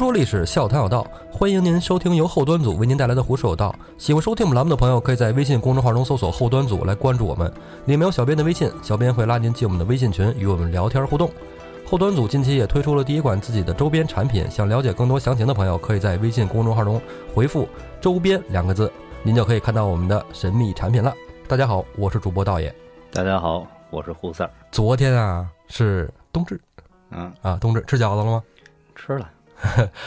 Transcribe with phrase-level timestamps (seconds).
[0.00, 3.70] 胡说历史，笑谈有道，欢迎您收听由后端组为您带来的《胡说有道》。
[4.02, 7.52] 喜欢收听我们栏目的朋友，可以在微信公众号中搜索“后端组”来关注我们，
[7.84, 11.30] 里面有小编的微信，小编会拉您进我们的微信群，与我们聊天互动。
[11.86, 16.98] 后端组近期也推出了第一款自己的周边产品，想了解更多详情的朋友，可以在微信公众号中
[17.34, 17.68] 回复
[18.00, 18.90] “周边”两个字，
[19.22, 21.12] 您就可以看到我们的神秘产品了。
[21.46, 22.74] 大家好，我是主播道爷。
[23.12, 24.50] 大家好，我是胡四儿。
[24.72, 26.58] 昨天啊是冬至
[27.10, 28.42] 嗯，啊，冬至吃饺子了吗？
[28.96, 29.28] 吃了。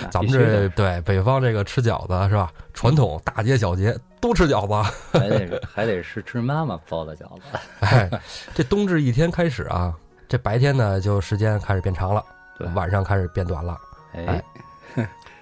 [0.02, 2.52] 那 咱们这对北方这个吃饺子是吧？
[2.73, 4.91] 传统大街小街都吃饺子。
[5.17, 7.41] 还得是还得是吃妈妈包的饺子。
[7.81, 8.09] 哎，
[8.53, 9.94] 这冬至一天开始啊，
[10.27, 12.23] 这白天呢就时间开始变长了，
[12.58, 13.77] 对晚上开始变短了。
[14.14, 14.44] 哎，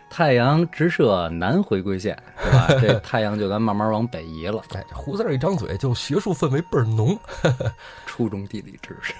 [0.09, 2.67] 太阳直射南回归线，是吧？
[2.81, 4.61] 这太阳就该慢慢往北移了。
[4.73, 7.17] 哎，胡子儿一张嘴就学术氛围倍儿浓。
[8.05, 9.13] 初中地理知识。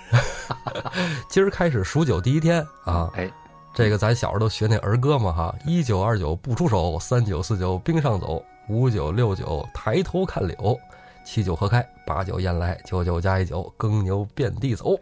[1.30, 3.32] 今儿开始数九第一天啊，哎，
[3.74, 10.78] 这个咱小时候都学那儿歌嘛哈，一九二九不出手，三九四九冰上走，五九六九抬头看柳，
[11.26, 15.00] 七九河开，八九雁来，九九加一九，耕牛遍地走。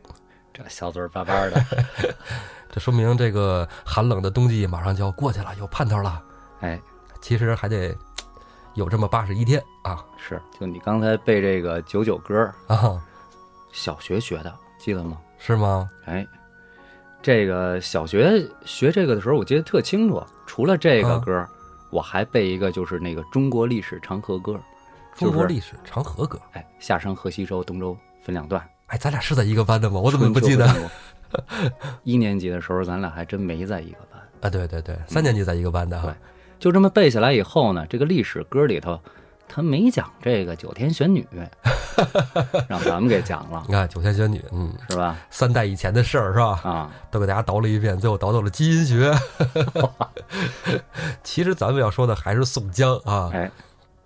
[0.53, 1.65] 这小嘴儿巴巴的。
[2.71, 6.21] 这说明这个寒冷的冬季马上就要过去了，有盼头了。
[6.59, 6.79] 哎，
[7.21, 7.95] 其实还得
[8.75, 13.01] 有这么八十一天啊是，就你刚才背这个九九歌，啊，
[13.71, 15.17] 小学学的，记得吗？
[15.39, 15.89] 是吗？
[16.05, 16.23] 哎，
[17.21, 20.23] 这个小学学这个的时候，我记得特清楚。
[20.47, 21.47] 除了这个啊歌，
[21.89, 24.59] 我还背一个，就是那个中国历史长河歌。
[25.15, 26.39] 中国历史长河歌。
[26.53, 28.61] 哎，夏商河西周，东周分两段。
[28.87, 29.99] 哎，咱俩是在一个班的吗？
[29.99, 30.67] 我怎么不记得？
[32.03, 34.21] 一年级的时候，咱俩还真没在一个班。
[34.41, 36.15] 啊，对对对，三年级在一个班的哈对。
[36.57, 38.99] 就这么背下来以后呢，这个历史歌里头，
[39.49, 41.27] 他没讲这个九天玄女，
[42.69, 45.17] 让咱们给讲了你，看九天玄女，嗯，是吧？
[45.29, 46.61] 三代以前的事儿是吧？
[46.63, 49.11] 啊，都给大家倒了一遍，最后倒到了基因学。
[51.23, 53.49] 其实咱们要说的还是宋江啊，哎，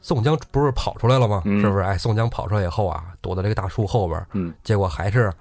[0.01, 1.41] 宋江不是跑出来了吗？
[1.45, 1.83] 嗯是不是？
[1.83, 5.31] 哎，宋江跑出来以后啊，躲在这个大树后边，嗯，结果还是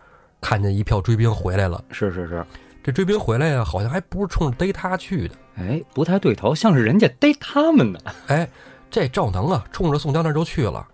[0.40, 1.82] 看见一票追兵回来了。
[1.90, 2.44] 是是是，
[2.82, 5.34] 这追兵回来呀，好像还不是冲着逮他去的。
[5.56, 7.98] 哎，不太对头，像是人家逮他们呢。
[8.26, 8.48] 哎，
[8.92, 10.86] 这赵能啊，冲着宋江那儿就去了。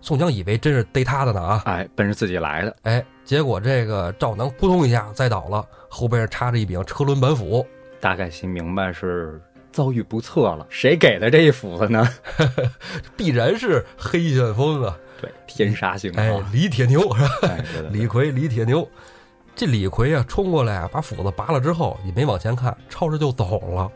[0.00, 2.76] 宋江以为真是逮他的呢啊，哎，奔着自己来的。
[2.82, 7.64] 哎，结果这个赵能扑通一下栽倒了，后边插着一柄车轮板斧。
[8.00, 9.40] 大概心明白是
[9.70, 12.08] 遭遇不测了，谁给的这一斧子呢？
[13.16, 14.98] 必然是黑旋风啊！
[15.20, 17.28] 对，天杀星哎啊！，李铁牛是吧？
[17.42, 18.86] 哎，对对对李逵，李铁牛。
[19.54, 23.90] 这李逵啊，冲过来啊，把斧子拔了之后，也没往前看，抄着就走了。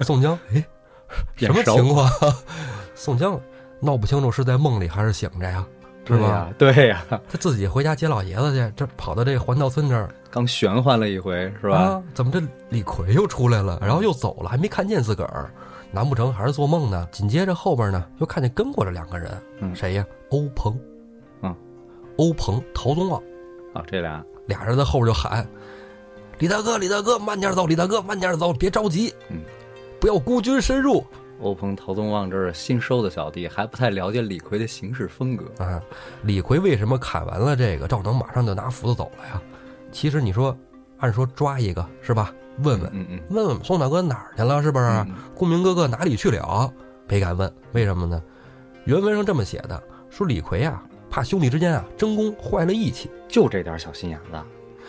[0.00, 0.64] 宋江，哎，
[1.36, 2.10] 什么情况？
[2.94, 3.40] 宋江
[3.80, 5.64] 闹不清楚是在梦里还是醒着呀，
[6.06, 6.48] 是吧？
[6.58, 11.76] 对呀，他自己回家接老爷子去，这跑到这环道村这儿，刚玄幻了一回，是吧？
[11.76, 12.02] 啊？
[12.14, 15.50] 怎么这李逵又出来了，然后又走了，还没看见自个儿？
[15.90, 17.08] 难不成还是做梦呢？
[17.10, 19.30] 紧接着后边呢，又看见跟过来两个人，
[19.60, 20.04] 嗯谁呀？
[20.30, 20.78] 欧鹏，
[21.42, 21.54] 嗯，
[22.18, 23.22] 欧鹏、陶宗旺，
[23.72, 25.48] 啊，这俩俩人在后边就喊
[26.38, 29.40] ：“李大哥，李大哥，慢点走，李大哥，慢点走，别着急，嗯，
[30.00, 31.04] 不要孤军深入
[31.40, 35.64] 欧鹏、陶宗旺这是新收的小弟，还不太了解李逵的行事风格。
[35.64, 35.80] 啊！”
[36.22, 39.40] 李逵为什么砍完了这个赵能，马上就拿斧子走了呀？
[39.92, 40.56] 其实你说，
[40.98, 42.32] 按说抓一个是吧？
[42.64, 44.84] 问问嗯嗯，问问宋大哥哪儿去了，是不是？
[44.84, 46.72] 嗯公明哥哥哪里去了？
[47.06, 48.20] 没敢问，为什么呢？
[48.84, 49.80] 原文上这么写的，
[50.10, 53.08] 说李逵啊，怕兄弟之间啊争功坏了义气。
[53.28, 54.42] 就这点小心眼子。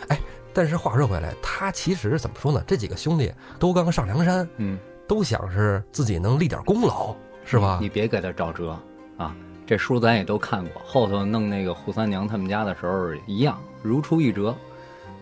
[0.08, 0.18] 哎
[0.52, 2.60] 但是话说回来，他其实怎么说呢？
[2.66, 4.76] 这几个兄弟都刚上梁山，嗯，
[5.10, 7.12] 都想是自己能立点功劳，
[7.44, 7.88] 是吧你？
[7.88, 8.78] 别给他找辙
[9.16, 9.34] 啊！
[9.66, 14.50] 这书咱也都看过，后头弄那个扈三娘他们家的时候一样，如出一辙。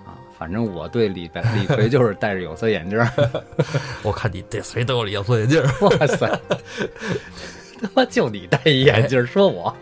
[0.04, 3.10] 啊，反正我对李白李逵就是戴着有色眼镜儿。
[4.04, 5.66] 我看你对谁都有有色眼镜儿。
[5.80, 6.38] 哇塞，
[7.80, 9.74] 他妈就你戴一眼镜儿，说我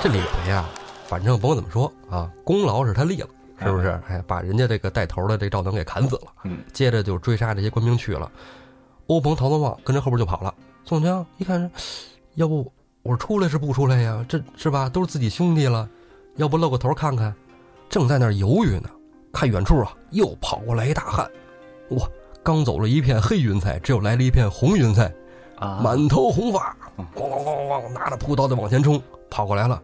[0.00, 0.70] 这李逵啊，
[1.08, 3.28] 反正甭管怎么说啊，功劳是他立了，
[3.60, 4.00] 是不是？
[4.08, 6.32] 哎，把人家这个带头的这赵能给砍死了。
[6.44, 8.30] 嗯，接着就追杀这些官兵去了。
[9.08, 10.54] 欧鹏、陶宗旺跟着后边就跑了。
[10.84, 11.70] 宋江一看，
[12.34, 12.70] 要不
[13.02, 14.24] 我出来是不出来呀？
[14.28, 14.88] 这是吧？
[14.88, 15.88] 都是自己兄弟了，
[16.36, 17.34] 要不露个头看看？
[17.88, 18.88] 正在那儿犹豫呢，
[19.32, 21.30] 看远处啊，又跑过来一大汉，
[21.90, 22.06] 哇！
[22.42, 25.12] 刚走了一片黑云彩，只有来了一片红云彩，
[25.56, 29.82] 啊，满头红发嗯，咣咣咣咣咣，拿着朴刀在往前冲，跑过来了。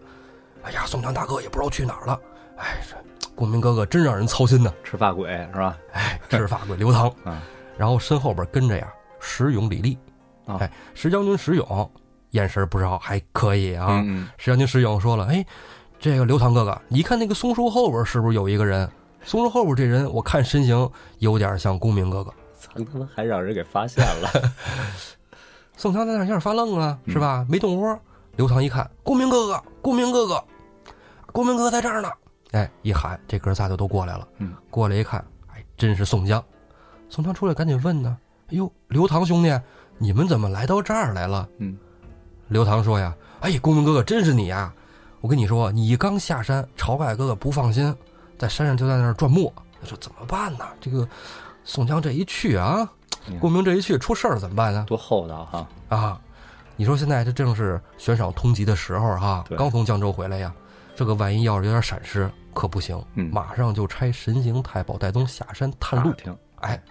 [0.63, 2.21] 哎呀，宋江大哥也不知道去哪儿了。
[2.57, 4.73] 哎，这顾明哥哥真让人操心呐。
[4.83, 5.77] 吃发鬼是吧？
[5.93, 7.41] 哎，赤发鬼刘唐， 嗯
[7.77, 8.93] 然后身后边跟着呀
[9.25, 9.99] 石勇、李立，
[10.47, 11.91] 啊哎，石将军石勇
[12.31, 14.03] 眼神不知道，还可以啊。
[14.05, 15.45] 嗯石将军石勇说了，哎，
[15.99, 18.89] 这个刘唐哥哥，你看那个松树后边是不是有一个人？
[19.25, 20.89] 松树后边这人，我看身形
[21.21, 22.31] 有点像公明哥哥。
[22.61, 24.31] 操，他妈还让人给发现了。
[25.77, 27.47] 宋江在那儿有点发愣啊，是吧？
[27.49, 27.99] 没动窝。
[28.37, 30.45] 刘唐一看，公明哥哥，公明哥哥，
[31.33, 32.11] 公明哥在这儿呢。
[32.53, 34.29] 哎，一喊，这哥仨就都过来了。
[34.39, 36.45] 嗯，过来一看，哎，真是宋江。
[37.09, 38.17] 宋江出来赶紧问呢，
[38.49, 39.61] 哎呦，刘唐兄弟，
[39.99, 41.49] 你们怎么来到这儿来了？
[41.59, 41.77] 嗯，
[42.49, 44.73] 刘唐说呀，哎，公明哥哥，真是你呀！
[45.21, 47.95] 我跟你说，你刚下山，晁盖哥哥不放心，
[48.39, 49.53] 在山上就在那儿转磨。
[49.81, 50.65] 他说怎么办呢？
[50.81, 51.09] 这个
[51.65, 52.87] 宋江这一去啊，
[53.41, 54.85] 公明这一去出事儿怎么办呢？
[54.87, 55.69] 多厚道哈！
[55.89, 56.21] 啊，
[56.77, 60.53] 你说现在这正是悬赏通缉的时候哈，刚从江州回来呀，
[60.95, 66.13] 这个万一要是有点闪失可不行，嗯马上就差神行太保戴宗下山探路
[66.61, 66.83] 哎，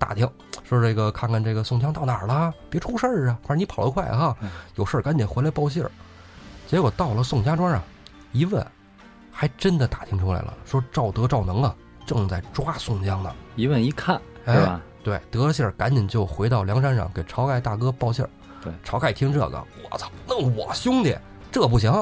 [0.00, 0.28] 打听
[0.64, 5.90] 说这个看看这个宋江到哪儿了，别出事儿啊，反正你跑得快哈嗯，有事儿赶紧回来报信儿。
[6.66, 7.82] 结果到了宋家庄啊，
[8.32, 8.66] 一问，
[9.30, 11.76] 还真的打听出来了，说赵德赵能啊
[12.06, 13.30] 正在抓宋江呢。
[13.56, 14.80] 一问一看哎是吧？
[15.04, 18.30] 对，得了信儿，赶紧就回到梁山上给晁盖大哥报信儿。
[18.62, 21.14] 对，晁盖听这个，我操，弄我兄弟，
[21.52, 21.92] 这不行，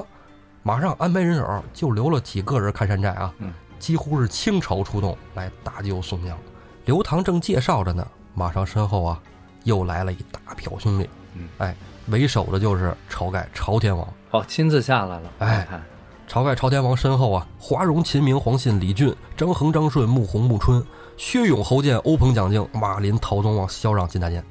[0.63, 6.39] 马上安排人手，就留了几个人看山寨啊，嗯，几乎是倾巢出动来搭救宋江。
[6.89, 9.21] 刘唐正介绍着呢，马上身后啊，
[9.65, 11.77] 又来了一大票兄弟，嗯，哎，
[12.07, 14.09] 为首的就是晁盖朝天王。
[14.31, 15.31] 哦，亲自下来了。
[15.41, 15.69] 哎
[16.27, 20.83] 晁盖朝天王身后啊，华容、秦明、黄信、李俊、张衡、张顺、穆弘、穆春、
[21.19, 24.43] 薛勇、侯健、欧鹏、蒋敬、马林、陶宗旺、萧让、金大坚。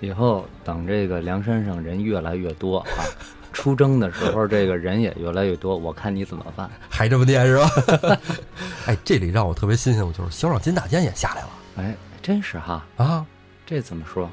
[0.00, 2.84] 以后等这个梁山上人越来越多啊，
[3.50, 6.68] 出征的时候这个人也越来越多，我看你怎么办？
[6.90, 8.18] 还这么念是吧？
[8.84, 13.26] 哎，这里让我特别新鲜，就是萧让、金大坚也下来了哎，真是哈，啊！
[13.64, 14.28] 这怎么说？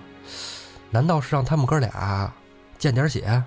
[0.91, 2.33] 难道是让他们哥俩
[2.77, 3.41] 见点血？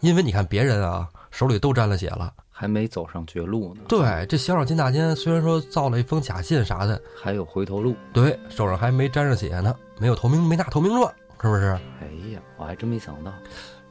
[0.00, 2.32] 因为你看别人啊，手里都沾了血了。
[2.50, 7.94] 还没走上绝路呢，对，这小小、金大坚虽然说造了一封假信啥的，还有回头路。
[8.12, 11.08] 对手上还没沾上血呢，没有投名，没拿投名状，
[11.40, 11.78] 是不是？
[12.00, 13.32] 哎呀，我还真没想到。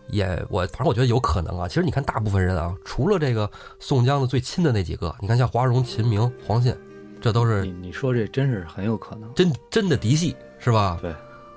[0.09, 1.67] 也我反正我觉得有可能啊。
[1.67, 3.49] 其实你看，大部分人啊，除了这个
[3.79, 6.75] 宋江的最亲的那几个，你看像华容、秦明、黄信，
[7.21, 9.33] 这都是你你说这真是很有可能。
[9.33, 10.97] 真真的嫡系，是吧？
[11.01, 11.13] 对。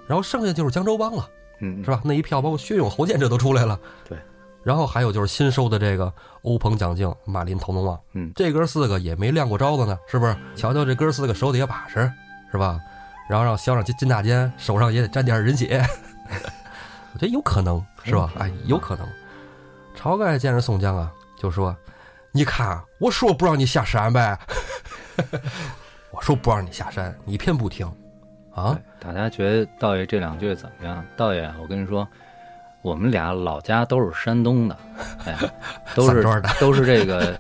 [0.07, 1.29] 然后剩下就是江州帮了，
[1.61, 2.01] 嗯，是吧？
[2.05, 3.79] 那一票包括薛勇、侯健这都出来了。
[4.09, 4.19] 对。
[4.63, 6.13] 然后还有就是新收的这个
[6.43, 10.37] 欧鹏、蒋敬、马林、陶龙旺，嗯这哥四个也没亮过招子呢，是不是？
[10.55, 12.13] 瞧瞧这哥四个手底下把式，
[12.53, 12.79] 是吧？
[13.29, 15.83] 然后让萧让金金大坚手上也得沾点人血，
[17.15, 18.33] 我觉得有可能，是吧？
[18.39, 19.09] 哎，有可能。
[19.97, 21.75] 晁盖见着宋江啊，就说
[22.33, 24.39] ：“你看，我说不让你下山呗，
[26.11, 27.87] 我说不让你下山，你偏不听，
[28.55, 28.79] 啊？
[28.99, 31.05] 大家觉得道爷这两句怎么样？
[31.17, 32.07] 道爷，我跟你说，
[32.83, 34.77] 我们俩老家都是山东的，
[35.27, 35.37] 哎，
[35.95, 36.23] 都是
[36.61, 37.39] 都是这个，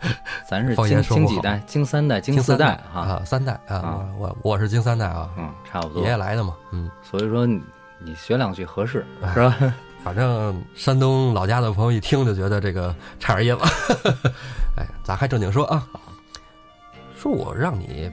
[0.49, 6.09] 咱是方经经几代，经三代，经四代，啊，三代啊，啊我我我是经三代啊，嗯，差不多爷。
[6.11, 7.61] 爷来的嘛，嗯，所以说你
[7.99, 9.75] 你学两句合适哎是吧？
[10.03, 14.11] 反正山东老家的朋友一听就觉得这个差点意思。
[14.79, 15.87] 哎，咱还正经说啊，
[17.21, 18.11] 说我让你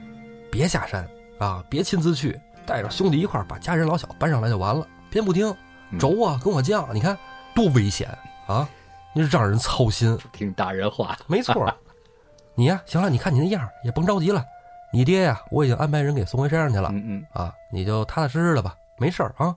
[0.50, 5.48] 别下山啊，别亲自去，带着兄弟一块儿把家人老小搬上来就完了，偏不听，
[5.90, 7.16] 嗯轴啊，跟我犟，你看
[7.54, 8.06] 多危险
[8.46, 8.68] 啊！
[9.14, 11.74] 你是让人操心，听大人话，没错。
[12.54, 14.44] 你呀，行了，你看你那样儿也甭着急了，
[14.92, 16.90] 你爹呀，我已经安排人给送回山上去了。
[16.92, 19.56] 嗯嗯，啊，你就踏踏实实的吧，没事儿啊，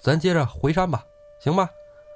[0.00, 1.04] 咱接着回山吧，
[1.38, 1.68] 行吧？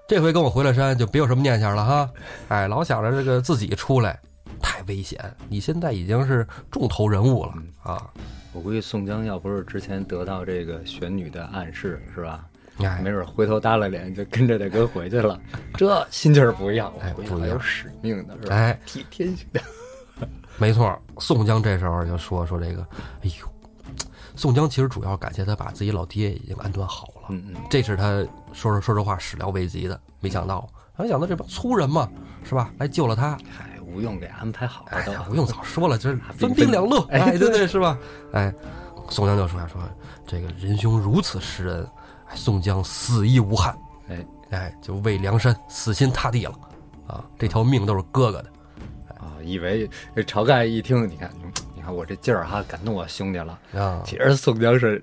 [0.08, 2.10] 这回跟我回了山，就别有什么念想了哈。
[2.48, 4.18] 哎，老想着这个自己出来，
[4.60, 5.18] 太危险。
[5.48, 8.10] 你现在已经是重头人物了啊！
[8.52, 12.46] 我估计宋江要不是之前得到这个玄女的暗示，是吧？
[12.82, 15.38] 哎没，准回头耷拉脸就跟着大哥回去了，
[15.76, 18.56] 这心劲儿不一样，哎我不一样有使命的是吧？
[18.56, 19.60] 哎，替天行道。
[20.56, 22.82] 没错，宋江这时候就说说这个，
[23.22, 23.46] 哎呦，
[24.34, 28.10] 宋江其实主要感谢他把自己老爹已经安顿好了，嗯嗯，这是他
[28.52, 32.10] 说说说实话始料未及的，没想到，没想到这帮粗人嘛，
[32.44, 32.72] 是吧？
[32.78, 37.98] 来救了他，嗨，吴用给安排好了不用早说了，就是分分兵两路，哎哎，对对，是吧？
[38.32, 38.52] 哎，
[39.08, 39.80] 宋江就说呀，说
[40.26, 41.88] 这个仁兄如此识人，
[42.26, 43.76] 哎，宋江死亦无憾，
[44.08, 44.24] 哎。
[44.50, 46.58] 哎，就为梁山死心塌地了，
[47.06, 48.50] 啊，这条命都是哥哥的，
[49.14, 53.56] 啊，以为这晁盖一听，你看，嗯你看我这劲儿哈，感动我兄弟了。
[53.72, 55.00] 啊，其实宋江是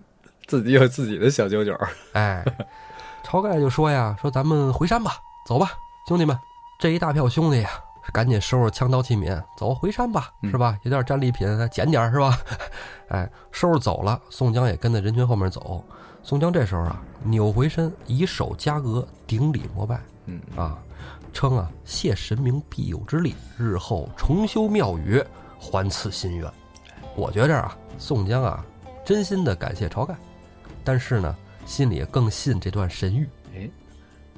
[0.47, 1.73] 自己有自己的小九九，
[2.11, 2.43] 哎，
[3.25, 5.13] 晁盖就说呀，说咱们回山吧，
[5.47, 5.71] 走吧，
[6.09, 6.37] 兄弟们，
[6.77, 7.69] 这一大票兄弟呀，
[8.13, 10.77] 赶紧收拾枪刀器皿，走回山吧，嗯是吧？
[10.83, 12.39] 有点战利品，捡点是吧？
[13.09, 15.83] 哎，收拾走了，宋江也跟在人群后面走。
[16.23, 20.77] 宋江这时候啊，扭回身，以手夹额，顶礼膜拜嗯，啊，
[21.31, 25.23] 称啊谢神明庇佑之力，日后重修庙宇，
[25.59, 26.51] 还此心愿。
[27.15, 28.65] 我觉着啊，宋江啊，
[29.05, 30.15] 真心的感谢晁盖。
[30.83, 31.35] 但是呢，
[31.65, 33.27] 心里更信这段神谕。
[33.55, 33.69] 哎，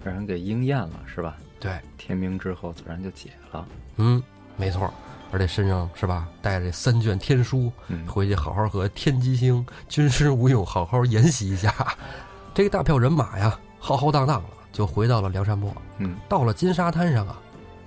[0.04, 1.38] 让人给应验了，是吧？
[1.60, 3.66] 对，天明之后自然就解了。
[3.98, 4.22] 嗯，
[4.56, 4.92] 没错。
[5.32, 11.72] 而且身上是吧，带着这三卷天书，嗯，回去好好和天机星、军师吴用好好研习一下。
[12.52, 15.72] 这个大票人马呀，浩浩荡荡的就回到了梁山泊。
[16.00, 17.40] 嗯，到了金沙滩上啊，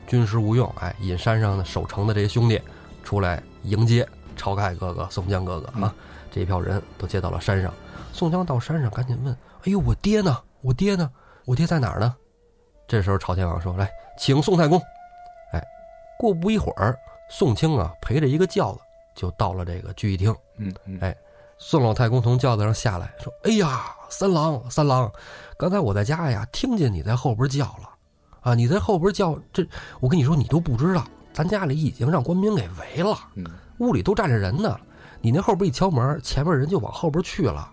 [0.06, 2.60] 军师吴用哎引山上的守城的这些兄弟
[3.02, 5.92] 出来迎接晁盖哥哥、宋江哥哥啊。
[6.30, 7.74] 这一票人都接到了山上。
[8.12, 9.36] 宋江到山上赶紧问
[9.66, 10.38] ：“哎呦，我爹呢？
[10.60, 11.10] 我爹呢？
[11.44, 12.14] 我爹在哪儿呢？”
[12.92, 14.78] 这时候朝天王说：“来，请宋太公。”
[15.54, 15.66] 哎，
[16.18, 16.94] 过不一会儿。
[17.30, 18.80] 宋清啊，陪着一个轿子
[19.14, 20.36] 就到了这个聚义厅。
[20.58, 21.16] 嗯，哎，
[21.56, 25.10] 宋老太公从轿子上下来，说：“哎呀，三郎，三郎，
[25.56, 27.88] 刚才我在家呀，听见你在后边叫了，
[28.42, 29.66] 啊，你在后边叫，这
[29.98, 33.16] 我跟你说，你都不知道，咱家里已经让官兵给围了，
[33.78, 34.78] 屋里都站着人呢。
[35.22, 37.72] 你那后边一敲门，前面人就往后边去了。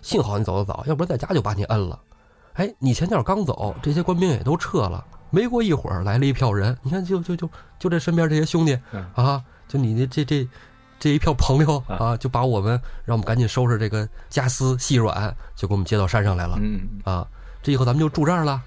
[0.00, 2.00] 幸好你走得早，要不然在家就把你摁了。
[2.60, 5.02] 哎，你前脚刚走，这些官兵也都撤了。”
[5.32, 7.48] 没过一会儿，来了一票人，你看，就就就
[7.78, 8.78] 就这身边这些兄弟
[9.14, 10.46] 啊，就你的这这
[10.98, 12.72] 这一票朋友啊，就把我们
[13.04, 16.58] 让我们赶紧收拾这个家私细软，就给我们接到山上来了。
[16.60, 17.26] 嗯啊，
[17.62, 18.60] 这以后咱们就住这儿了。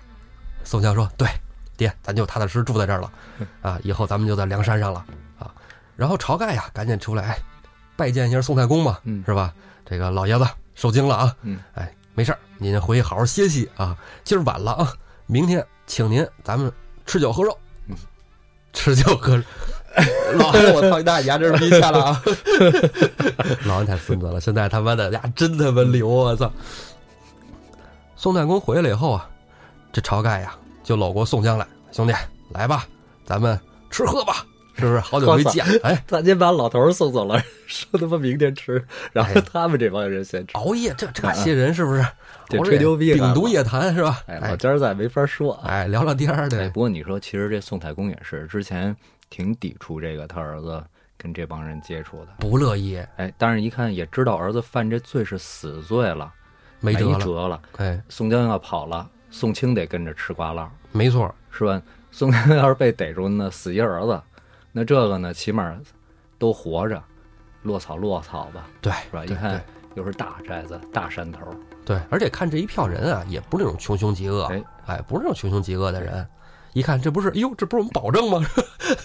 [0.64, 1.28] 宋江说：“对，
[1.78, 3.12] 爹，咱就踏踏实实住在这儿了。
[3.62, 5.06] 啊，以后咱们就在梁山上了。
[5.38, 5.54] 啊，
[5.96, 7.38] 然后晁盖呀，赶紧出来，哎，
[7.98, 9.54] 拜见一下宋太公嘛，是吧？
[9.86, 11.36] 这个老爷子受惊了啊。
[11.42, 13.98] 嗯，哎，没事儿，您回去好好歇息啊。
[14.24, 14.94] 今儿晚了啊，
[15.26, 16.72] 明天。”请您，咱们
[17.06, 17.58] 吃酒喝肉，
[18.72, 19.44] 吃酒喝肉。
[20.36, 22.24] 老安，我操你大爷，这是逼下了啊！
[23.66, 26.08] 老安太孙子了，现在他妈的呀，真他妈牛！
[26.08, 26.50] 我操！
[28.16, 29.30] 宋太公回来以后啊，
[29.92, 32.14] 这晁盖呀就搂过宋江来，兄弟，
[32.52, 32.88] 来吧，
[33.26, 33.60] 咱们
[33.92, 35.00] 吃喝吧，是不是？
[35.00, 40.58] 好久没见，哎， 咱先把老头送走了， 说他妈明天吃，然后他们这帮人先吃。
[40.58, 42.06] 熬夜，这这些人是不是？
[42.64, 44.22] 吹牛逼，秉烛夜谈是吧？
[44.28, 46.70] 哎，老家在没法说，哎，聊聊天儿的。
[46.70, 48.96] 不过你说，其实这宋太公也是之前
[49.30, 50.84] 挺抵触这个他儿子
[51.18, 52.98] 跟这帮人接触的，不乐意。
[53.18, 56.32] 哎，但是一看也知道儿子犯这罪是死罪了，
[56.80, 57.60] 没辙了。
[57.78, 61.82] 哎，宋江要跑了，宋清得跟着吃瓜烂，没错，是吧？
[62.12, 64.22] 宋江要是被逮住，那死一儿子，
[64.74, 65.74] 那这个呢，起码
[66.38, 67.02] 都活着，
[67.62, 69.24] 落草落草吧，对，是吧？
[69.24, 69.64] 一看
[69.94, 71.40] 又是大寨子、大山头。
[71.86, 74.52] 对，而且看这一票人啊，也不是那种穷凶极恶，
[74.88, 76.28] 哎，不是那种穷凶极恶的人。
[76.74, 78.44] 一看这不是，哟，这不是我们保证吗？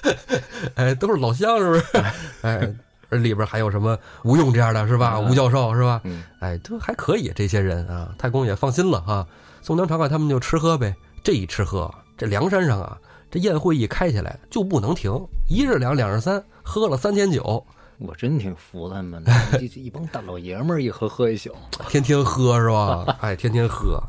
[0.75, 1.85] 哎，都是老乡，是不是？
[2.41, 2.75] 哎，
[3.11, 5.21] 而里边还有什么吴用这样的是吧？
[5.21, 6.01] 吴教授是吧？
[6.41, 9.27] 哎，都还可以，这些人啊，太公也放心了哈。
[9.61, 10.97] 宋江、晁盖他们就吃喝呗。
[11.23, 12.97] 这一吃喝，这梁山上啊，
[13.31, 15.13] 这宴会一开起来就不能停，
[15.49, 17.65] 一日两，两日三，喝了三天酒。
[17.99, 21.55] 我真挺服他们的，这一帮大老爷们儿一喝喝一宿，
[21.91, 23.19] 天天喝是吧？
[23.21, 24.01] 哎，天天喝，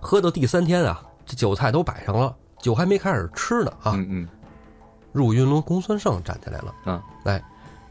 [0.00, 3.92] 喝到第三天啊，这酒菜都摆上了，酒还没开始吃呢啊。
[3.94, 4.28] 嗯嗯。
[5.12, 7.42] 入云龙公孙胜站起来了，嗯，来，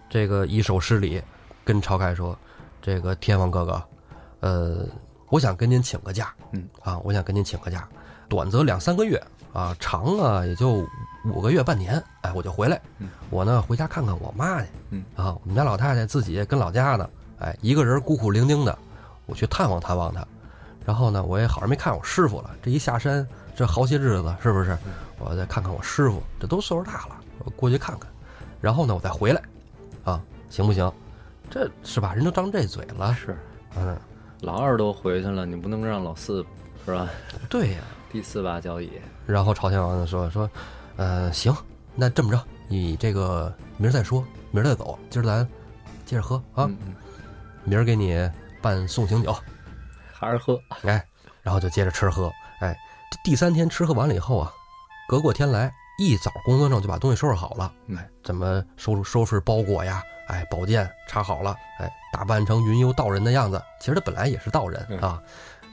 [0.09, 1.21] 这个一手施礼，
[1.65, 2.38] 跟晁盖说
[2.81, 3.83] ：“这个天王哥哥，
[4.41, 4.86] 呃，
[5.29, 7.88] 我想跟您请个假，嗯啊，我想跟您请个假，
[8.29, 9.21] 短则两三个月
[9.57, 10.87] 啊，长了也就。”
[11.33, 12.79] 五个月半年，哎，我就回来。
[13.29, 14.67] 我呢，回家看看我妈去。
[14.91, 17.09] 嗯啊，我们家老太太自己跟老家呢，
[17.39, 18.79] 哎，一个人孤苦伶仃的，
[19.25, 20.25] 我去探望探望她。
[20.85, 22.51] 然后呢，我也好像没看我师傅了。
[22.63, 24.77] 这一下山，这好些日子，是不是？
[25.19, 28.09] 我再看看我师傅，这都岁数大了，我过去看看。
[28.61, 29.41] 然后呢，我再回来，
[30.05, 30.89] 啊，行不行？
[31.49, 32.13] 这是吧？
[32.13, 33.13] 人都张这嘴了。
[33.13, 33.37] 是，
[33.75, 33.97] 嗯，
[34.39, 36.45] 老二都回去了，你不能让老四，
[36.85, 37.09] 是吧？
[37.49, 38.89] 对呀， 第四把交椅。
[39.27, 40.50] 然后朝天王就说说。
[40.96, 41.55] 呃，行，
[41.93, 45.48] 那这么着，你这个明儿再说，明儿再走，今儿咱
[46.07, 46.67] 接着喝啊。
[47.63, 48.27] 明儿给你
[48.63, 49.31] 办送行酒，
[50.12, 51.05] 还是喝，哎，
[51.43, 52.75] 然后就接着吃喝，哎，
[53.24, 54.51] 第三天吃喝完了以后啊，
[55.07, 60.01] 隔过天来，一早公孙胜就把东西收拾好了，哎，怎么收收拾包裹呀？
[60.29, 65.22] 哎，宝剑插好了，哎，打扮成云游道人的样子，其实他本来也是道人啊，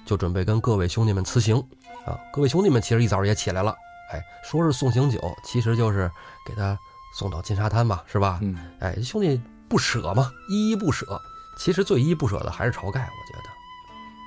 [0.04, 1.66] 就准备跟各位兄弟们辞行
[2.06, 2.18] 啊。
[2.32, 3.74] 各位兄弟们其实一早也起来了。
[4.12, 6.10] 哎，说是送行酒，其实就是
[6.46, 6.78] 给他
[7.16, 8.38] 送到金沙滩嘛，是吧？
[8.42, 11.06] 嗯，哎，兄弟不舍嘛，依依不舍。
[11.56, 13.50] 其实最依依不舍的还是晁盖，我觉得。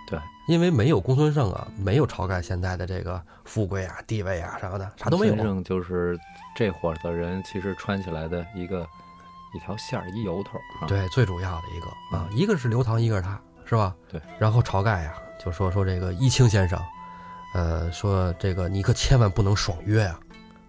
[0.10, 5.36] 对，因为没有公孙胜啊，没有晁盖现在的这个富贵啊、地位啊啥的，啥都没有。
[5.36, 6.18] 公孙胜就是
[6.56, 8.88] 这伙的人，其实穿起来的一个
[9.54, 10.58] 一条线儿，一由头。
[10.88, 13.94] 对，最主要的一个啊，一个是刘唐，一个是他，是吧？
[14.10, 14.20] 对。
[14.40, 16.82] 然后晁盖呀，就说说这个一清先生。
[17.58, 20.20] 呃，说这个你可千万不能爽约呀，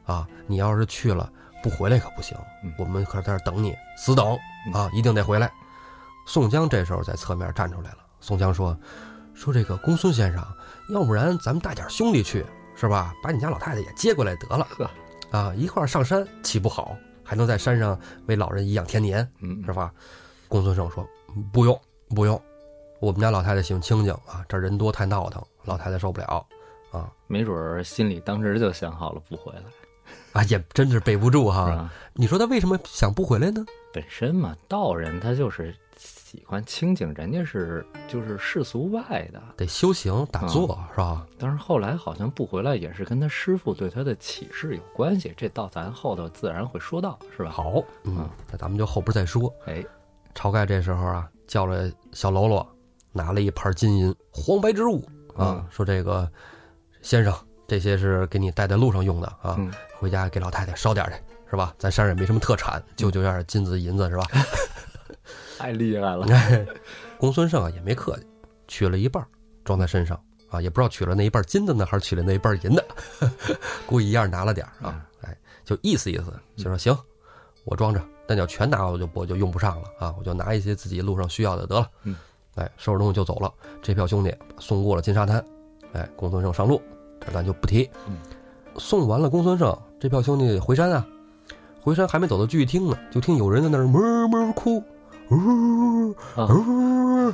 [0.06, 1.30] 啊，你要是去了
[1.62, 2.34] 不回来可不行，
[2.78, 4.34] 我们可在这等你，死等
[4.72, 5.52] 啊，一定得回来。
[6.26, 7.98] 宋江这时候在侧面站出来了。
[8.20, 8.74] 宋江说
[9.34, 10.42] ：“说这个公孙先生，
[10.88, 12.42] 要不然咱们带点兄弟去，
[12.74, 13.12] 是吧？
[13.22, 14.90] 把你家老太太也接过来得了呵，
[15.30, 16.96] 啊，一块上山岂不好？
[17.22, 19.92] 还能在山上为老人颐养天年，嗯是吧？
[20.48, 21.06] 公孙胜说
[21.52, 21.78] 不用
[22.16, 22.40] 不用，
[22.98, 26.46] 我们家老太太喜欢清静啊，这人多太闹腾，老太太受不了
[26.90, 29.62] 啊没准儿心里当时就想好了不回来，
[30.32, 31.66] 啊，也真是背不住哈。
[31.66, 31.92] 吧？
[32.14, 33.64] 你说他为什么想不回来呢？
[33.92, 39.42] 本身嘛，道人他就是喜欢清静，人家是就是世俗外的。
[39.56, 41.26] 得修行打坐、是吧？
[41.38, 45.32] 但是后来好像不回来，也是跟他师傅对他的启示有关系。
[45.36, 49.52] 这到咱后头自然会说到，是吧？，好，嗯，那咱们就后边再说。
[49.66, 49.84] 哎，
[50.34, 52.66] 晁盖这时候啊，叫了小喽啰，
[53.10, 55.02] 拿了一盘金银黄白之物
[55.34, 56.30] 啊，嗯说这个
[57.08, 57.34] 先生，
[57.66, 61.12] 这些是给你带在路上用的啊，嗯回家给老太太烧点去，
[61.48, 61.74] 是吧？
[61.78, 64.26] 咱山上也没什么特产，就就点金子银子，是吧？
[65.56, 66.26] 太厉害了。
[67.16, 68.26] 公孙胜啊也没客气，
[68.68, 69.26] 取了一半儿
[69.64, 72.84] 装在身上啊，也不知道取了那一半金子呢，还是取了那一半银的，
[73.88, 75.34] 故意一样拿了点儿啊，哎，
[75.64, 76.24] 就意思意思，
[76.58, 76.94] 就说行，
[77.64, 82.14] 我装着，但你要全拿我就我就用不上了啊，我就拿一些自己路上需要的得了，嗯，
[82.56, 83.50] 哎，收拾东西就走了。
[83.80, 85.42] 这票兄弟送过了金沙滩，
[85.94, 86.97] 哎，公孙胜上路，这
[87.32, 87.88] 咱就不提。
[88.06, 88.16] 嗯，
[88.76, 91.06] 送完了公孙胜，这票兄弟回山啊，
[91.80, 94.82] 回山还没走到聚义厅呢，就听有人在那儿哞哞哭，
[95.30, 97.32] 呜啊呜，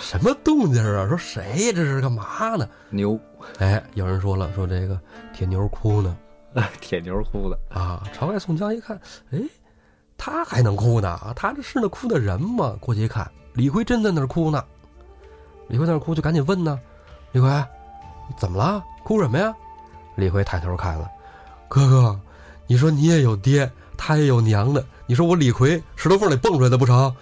[0.00, 1.06] 什么动静啊？
[1.08, 1.72] 说谁呀？
[1.74, 2.68] 这是干嘛呢？
[2.90, 3.18] 牛，
[3.58, 4.98] 哎，有人说了，说这个
[5.32, 6.16] 铁牛哭呢
[6.80, 8.02] 铁牛哭的，啊！
[8.14, 8.98] 朝外、宋江一看，
[9.30, 9.38] 哎，
[10.16, 11.10] 他还能哭呢？
[11.10, 12.74] 啊，他这是那哭的人吗？
[12.80, 14.64] 过去一看，李逵真在那儿哭呢。
[15.68, 16.80] 李逵在那儿哭，就赶紧问呢
[17.32, 17.62] ：“李逵，
[18.36, 18.82] 怎么了？
[19.02, 19.54] 哭什么呀？”
[20.16, 21.10] 李逵抬头看了，
[21.68, 22.18] 哥哥，
[22.66, 27.14] 你说你也有爹，他也有娘的，你说我李逵石头缝里蹦出来的不成？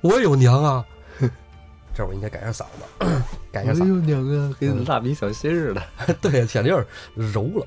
[0.00, 0.84] 我也有娘啊！
[1.94, 2.64] 这我应该改下嗓
[2.98, 3.88] 子， 改下嗓子。
[3.88, 5.82] 呦娘啊，跟蜡笔小新似的。
[6.20, 7.66] 对呀，显得有点柔了。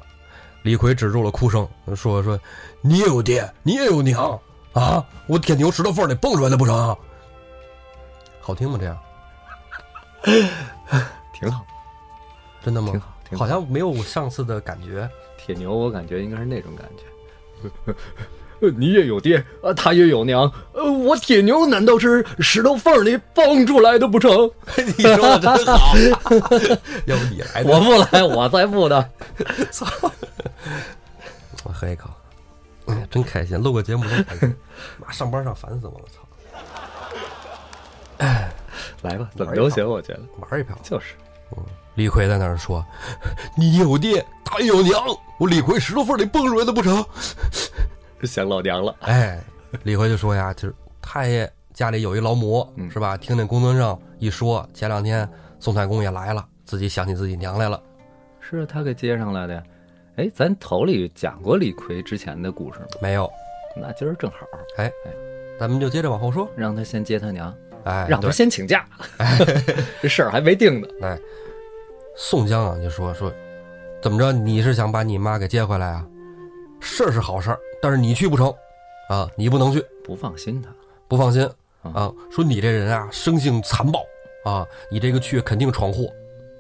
[0.64, 2.38] 李逵止住了哭声，说：“说
[2.82, 4.38] 你也有爹，你也有娘
[4.74, 5.06] 啊！
[5.28, 6.98] 我铁牛石头缝里蹦出来的不成？
[8.42, 8.78] 好听吗？
[8.80, 8.98] 这样
[11.34, 11.64] 挺好，
[12.66, 13.00] 真的吗挺？
[13.00, 15.08] 好，挺好像没有我上次的感觉。
[15.38, 17.94] 铁牛，我感觉应该是那种感觉。
[18.62, 20.52] 呃你也有爹啊，他也有娘。
[20.74, 24.50] 呃，我铁牛难道是石头缝里蹦出来的不成？
[24.98, 25.94] 你说的真好，
[27.06, 27.64] 要不你来？
[27.64, 29.08] 我不来，我才不呢。
[29.70, 29.86] 操！
[31.66, 32.10] 我喝一口，
[33.12, 34.56] 真开心，录个节目真开心。
[34.98, 36.22] 妈，上班上烦死我了，操！
[39.02, 40.76] 来吧，怎么都行，我觉得玩一票。
[40.82, 41.14] 就是。
[41.96, 42.86] 李逵在那儿说
[43.58, 45.02] ：“你有爹，他也有娘，
[45.40, 47.04] 我李逵石头缝里蹦出来的不成？”
[48.24, 49.40] 想老娘了， 哎，
[49.84, 53.16] 李逵就说呀，就是太爷家里有一劳模，嗯是吧？
[53.16, 55.28] 听那公孙胜一说，前两天
[55.60, 57.82] 宋太公也来了，自己想起自己娘来了。
[58.40, 59.64] 是他给接上来的呀。
[60.18, 62.86] 哎，咱头里讲过李逵之前的故事吗？
[63.02, 63.30] 没有，
[63.76, 64.38] 那今儿正好，
[64.78, 64.92] 哎
[65.60, 66.50] 咱们就接着往后说。
[66.56, 67.54] 让他先接他娘，
[67.86, 68.86] 哎，让他先请假，
[70.02, 70.88] 这事儿还没定呢。
[71.02, 71.20] 哎，
[72.16, 73.32] 宋江啊就说说，
[74.02, 74.32] 怎么着？
[74.32, 76.06] 你是想把你妈给接回来啊？
[76.80, 78.54] 事儿是好事儿，但是你去不成，
[79.10, 80.70] 啊，你不能去，不放心他，
[81.08, 81.46] 不放心
[81.82, 82.14] 啊啊。
[82.30, 84.00] 说你这人啊，生性残暴
[84.46, 86.08] 啊，你这个去肯定闯祸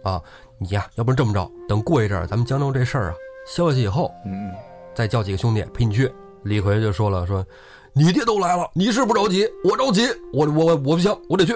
[0.03, 0.21] 啊。
[0.57, 3.15] 你呀、要不然这么着，等过一阵儿，咱们江州这事儿啊
[3.45, 4.55] 消息以后，嗯嗯，
[4.93, 6.11] 再叫几个兄弟陪你去。
[6.43, 7.45] 李逵就说了，说
[7.91, 11.53] 你爹都来了，你是不着急，我着急，我我我我不行，我得去。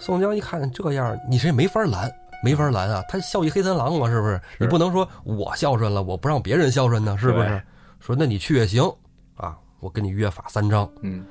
[0.00, 2.10] 宋江一看这样，你这没法拦，
[2.42, 3.04] 没法拦啊！
[3.06, 4.40] 他孝义黑三郎嘛，是不是？
[4.58, 7.62] 你不能说我孝顺了，我不让别人孝顺呢，是不是？
[8.00, 8.82] 说那你去也行
[9.36, 10.90] 啊，我跟你约法三章。
[11.02, 11.22] 嗯，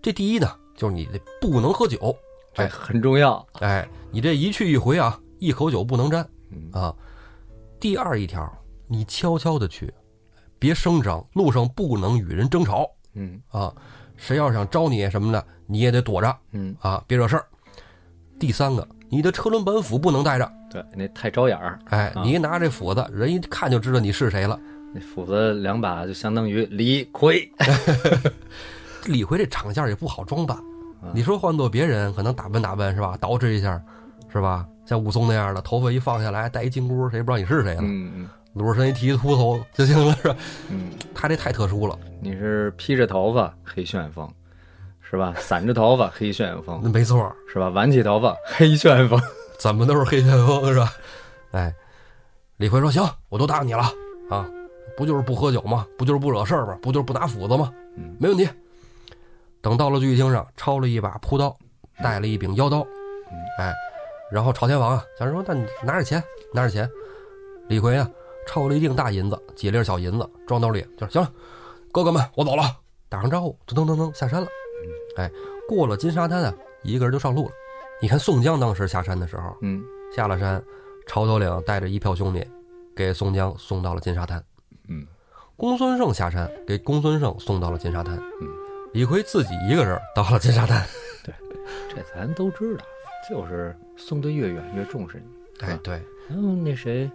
[0.00, 2.16] 这第一呢，就是你这不能喝酒，
[2.54, 3.46] 这很重要。
[3.60, 6.26] 哎，你这一去一回啊，一口酒不能沾。
[6.50, 6.94] 嗯啊。
[7.78, 8.50] 第二一条，
[8.86, 9.92] 你悄悄的去，
[10.58, 13.70] 别声张，路上不能与人争吵嗯啊。
[14.16, 17.46] 谁要是想招你什么的，你也得躲着嗯，啊，别惹事儿。
[18.38, 24.58] 第三个，你的车轮板斧不能带着，对，那太招眼儿，哎，啊你一拿这斧子，人一看就知道你是谁了。
[24.94, 27.50] 那斧子两把就相当于李逵。
[29.06, 33.80] 李逵这长相也不好装扮，啊你说换做别人，可能打扮打扮是吧，捯饬一下，
[34.32, 34.66] 是吧？
[34.86, 37.82] 像武松那样的，头发一放下来，戴一金箍，谁不知道你是谁了。
[37.82, 40.36] 嗯嗯鲁智深一剃秃头就行了，是吧？
[40.70, 44.28] 嗯，他这太特殊了，你是披着头发黑旋风，
[45.10, 45.34] 是吧？
[45.38, 47.68] 散着头发黑旋风，那没错，是吧？
[47.70, 49.20] 挽起头发黑旋风。
[49.58, 50.92] 怎么都是黑旋风是吧？
[51.52, 51.74] 哎，
[52.58, 53.82] 李逵说行，我都答应你了
[54.30, 54.48] 啊，
[54.96, 55.86] 不就是不喝酒吗？
[55.96, 56.78] 不就是不惹事儿吗？
[56.82, 57.72] 不就是不拿斧子吗？
[57.96, 58.48] 嗯没问题。
[59.60, 61.56] 等到了聚义厅上，抄了一把朴刀，
[62.02, 62.86] 带了一柄腰刀，
[63.58, 63.74] 哎，
[64.30, 66.88] 然后朝天王啊，想着说那你拿点钱，拿点钱。
[67.68, 68.08] 李逵啊，
[68.46, 71.32] 抄了一锭大银子，几粒小银子装兜里，就说行了，
[71.90, 72.62] 哥哥们，我走了，
[73.08, 74.46] 打声招呼，噔噔噔噔下山了。
[75.16, 75.30] 哎，
[75.68, 77.52] 过了金沙滩啊，一个人就上路了。
[78.00, 79.82] 你看宋江当时下山的时候，嗯
[80.14, 80.62] 下了山，
[81.06, 82.46] 朝头领带着一票兄弟，
[82.94, 84.42] 给宋江送到了金沙滩。
[84.88, 85.06] 嗯
[85.56, 88.16] 公孙胜下山，给公孙胜送到了金沙滩。
[88.40, 88.48] 嗯，
[88.92, 90.86] 李逵自己一个人到了金沙滩。
[91.24, 91.34] 对
[91.88, 92.84] 这咱都知道，
[93.28, 95.66] 就是送的越远越重视你。
[95.66, 97.10] 哎，对，然后那谁，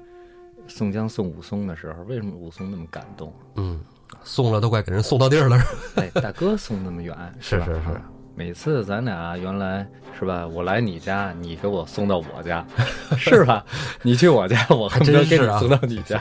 [0.68, 3.34] 宋江送武松的时候，为什么武松那么感动？
[3.56, 3.80] 嗯，
[4.24, 5.58] 送了都快给人送到地儿了。
[5.96, 7.32] 哎，大哥送那么远，吧？
[7.40, 8.02] 是是是啊
[8.36, 10.48] 每次咱俩原来是吧？
[10.48, 12.66] 我来你家，你给我送到我家，
[13.16, 13.64] 是吧？
[14.02, 16.20] 你去我家， 我还真给你送到你家，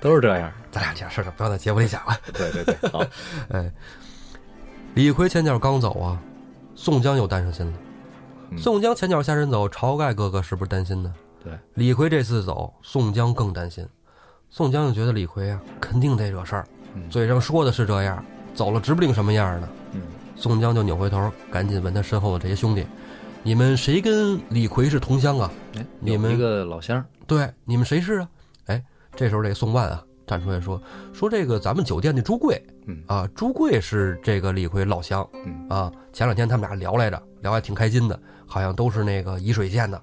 [0.00, 0.52] 都是这样。
[0.70, 2.16] 咱俩这事儿不要在节目里讲了。
[2.32, 3.02] 对对对，好，
[3.50, 3.68] 哎，
[4.94, 6.20] 李逵前脚刚走啊，
[6.76, 7.72] 宋江又担上心了。
[8.50, 11.12] 嗯宋江前脚下山走，晁盖哥哥是不是担心呢？
[11.42, 13.84] 对，李逵这次走，宋江更担心。
[14.48, 16.77] 宋江就觉得李逵啊，肯定得惹事儿，嗯
[17.10, 19.68] 嘴上说的是这样，走了指不定什么样呢。
[19.94, 20.02] 嗯
[20.36, 22.86] 宋江就扭回头，赶紧问他身后的这些兄弟
[23.42, 25.50] ：“你们谁跟李逵是同乡啊？
[25.76, 28.28] 哎，你们有一个老乡，对，你们谁是啊？”
[28.66, 28.80] 哎，
[29.16, 30.80] 这时候这宋万啊站出来说
[31.12, 35.90] ：“说这个咱们酒店的朱贵嗯啊，朱贵是这个李逵老乡嗯啊。
[36.12, 40.00] 前两天他们俩聊来着，聊还挺开心的，好像都是那个沂水县的。”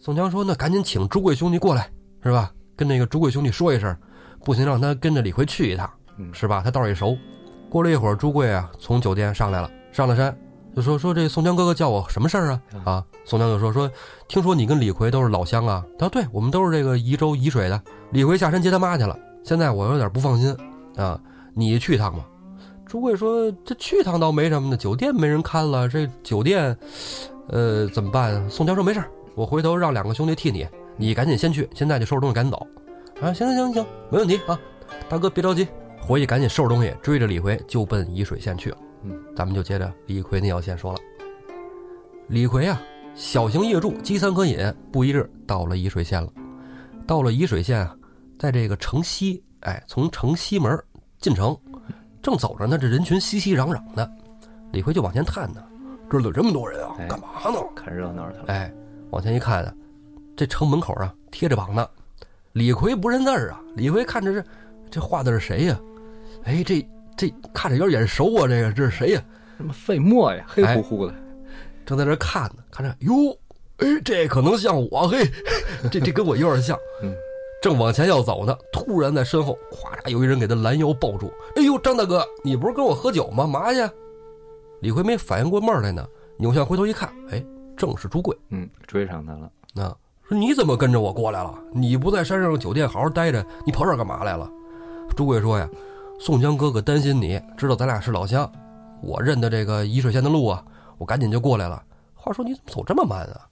[0.00, 1.90] 宋江说：“那赶紧请朱贵兄弟过来，
[2.22, 2.50] 是吧？
[2.74, 3.94] 跟那个朱贵兄弟说一声，
[4.42, 6.60] 不行让他跟着李逵去一趟。”嗯是吧？
[6.64, 7.16] 他道儿也熟。
[7.70, 10.36] 过了一会儿，朱贵啊从酒店上来了，上了山，
[10.74, 12.62] 就说说这宋江哥哥叫我什么事儿啊？
[12.84, 13.90] 啊，宋江就说说，
[14.26, 15.84] 听说你跟李逵都是老乡啊？
[15.98, 17.80] 他说对，我们都是这个宜州沂水的。
[18.10, 20.56] 李逵下山接他妈去了，现在我有点不放心
[20.96, 21.20] 啊，
[21.54, 22.26] 你去一趟吧。
[22.86, 26.74] 朱贵说这去一趟倒没什么的，酒店没人看了，这酒店，
[27.48, 28.48] 呃，怎么办啊？
[28.48, 32.66] 宋江说没事儿我回头让两个兄弟替你，你赶紧先去，现在就收拾东西赶紧走。
[33.20, 34.58] 啊，行行行行，没问题啊，
[35.06, 35.68] 大哥别着急，
[36.08, 38.78] 回去赶紧收拾东西，追着李逵就奔沂水县去了。
[39.02, 40.98] 嗯，咱们就接着李逵那条线说了。
[42.28, 42.80] 李逵啊，
[43.14, 46.32] 小行夜住，饥餐渴饮，不一日到了沂水县了。
[47.06, 47.94] 到了沂水县啊，
[48.38, 50.82] 在这个城西，哎，从城西门
[51.20, 51.54] 进城，
[52.22, 54.10] 正走着呢，这人群熙熙攘攘的。
[54.72, 55.62] 李逵就往前探呢，
[56.08, 57.62] 这儿有这么多人啊哎，干嘛呢？
[57.76, 58.44] 看热闹去了。
[58.46, 58.72] 哎，
[59.10, 59.74] 往前一看啊，
[60.34, 61.86] 这城门口啊贴着榜呢，
[62.52, 63.60] 李逵不认字儿啊。
[63.74, 64.42] 李逵看着这
[64.90, 65.78] 这画的是谁呀、
[66.48, 69.22] 哎，这这看着有点眼熟啊，这个这是谁呀、
[69.58, 71.14] 什么费墨呀，黑哎乎乎的。
[71.84, 73.12] 正在这看呢，看着哟，
[73.76, 75.30] 哎，这可能像我嘿，
[75.90, 76.74] 这这跟我有点像。
[77.02, 77.14] 嗯，
[77.62, 81.30] 正往前要走呢，突然在身后咵嚓有一人给他拦腰抱住。
[81.56, 83.46] 哎呦，张大哥，你不是跟我喝酒吗？
[83.46, 83.86] 嘛去？
[84.80, 86.06] 李逵没反应过味儿来呢，
[86.38, 87.44] 扭向回头一看，哎，
[87.76, 88.34] 正是朱贵。
[88.48, 89.84] 嗯，追上他了。
[89.84, 89.94] 啊，
[90.26, 91.58] 说你怎么跟着我过来了？
[91.74, 94.50] 你不在山上酒店好好待着，你跑这儿干嘛来了？
[95.16, 95.68] 朱贵说呀，
[96.18, 98.50] 宋江哥哥担心你，知道咱俩是老乡，
[99.02, 100.64] 我认得这个沂水县的路啊，
[100.98, 101.82] 我赶紧就过来了。
[102.14, 103.48] 话说你怎么走这么慢啊？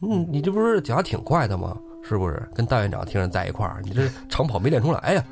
[0.00, 1.76] 嗯，你这不是讲的挺快的吗？
[2.02, 2.48] 是不是？
[2.54, 5.24] 跟大院长听着在一块儿，你这长跑没练出来呀？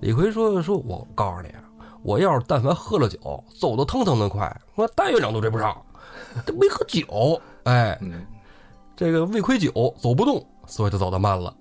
[0.00, 1.64] 李逵说：“说我告诉你啊，
[2.02, 5.76] 我要是但凡喝了酒，走得腾腾的快，我大院长都追不上。
[6.46, 8.24] 这没喝酒，哎，嗯
[8.96, 11.54] 这个胃亏酒走不动，所以就走得慢了。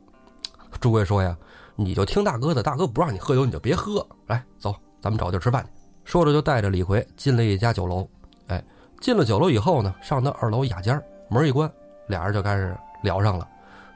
[0.79, 1.35] 诸位说呀
[1.79, 4.05] ：“你就听大哥的，大哥不让你喝酒，你就别喝。
[4.25, 5.69] 来，走，咱们找地儿吃饭去。”
[6.03, 8.09] 说着就带着李逵进了一家酒楼。
[8.47, 8.63] 哎，
[8.99, 11.71] 进了酒楼以后呢，上到二楼雅间，门一关，
[12.07, 13.47] 俩人就开始聊上了。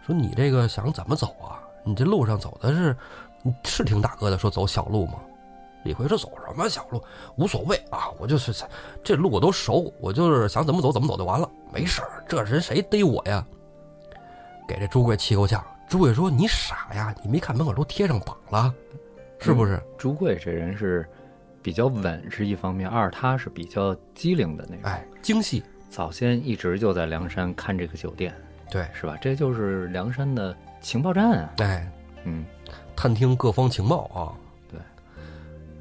[0.06, 1.58] 说你这个想怎么走啊？
[1.84, 2.96] 你这路上走的是，
[3.42, 5.14] 你是听大哥的说走小路吗？
[5.84, 7.04] 李逵说走什么小路，
[7.38, 8.54] 无所谓啊，我就是
[9.04, 12.24] 这路我都熟，我就是想怎么走怎么走就完了，没事儿。
[12.28, 13.44] 这人谁逮我呀？
[14.68, 15.64] 给这朱贵气够呛。
[15.92, 18.74] 朱贵说：“你傻呀，你没看门口都贴上榜了，
[19.40, 19.78] 是不是？
[19.98, 21.06] 朱贵这人是
[21.62, 24.86] 比较稳是一方面，二他是比较机灵的那种。
[24.86, 28.34] 哎，精细，早先一直就在梁山看这个酒店，
[28.72, 29.18] 对，是吧？
[29.22, 31.54] 这就是梁山的情报站啊。
[31.58, 31.92] 哎，
[32.24, 32.46] 嗯，
[32.96, 34.32] 探听各方情报啊。
[34.72, 34.80] 对，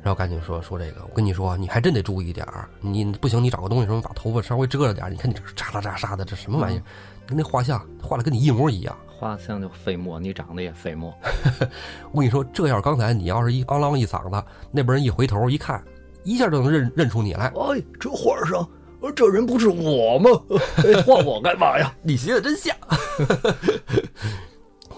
[0.03, 2.69] 然后赶紧说说这个，我跟你说，你还真得注意点儿。
[2.81, 5.09] 你不行，你找个东西什么把头发稍微遮着点儿。
[5.09, 6.83] 你看你这扎扎扎扎的，这什么玩意儿？
[7.31, 8.95] 跟那画像画的跟你一模一样。
[9.19, 11.15] 画像就费墨，你长得也费墨。
[12.11, 15.83] 我跟你说，这要是刚才你要是一昂啷一嗓子，那边人一回头一看，
[16.25, 17.47] 一下就能认认出你来。
[17.47, 18.69] 哎，这画上，
[19.15, 20.31] 这人不是我吗？
[20.85, 21.95] 哎画我干嘛呀？
[22.03, 22.75] 你学的真像。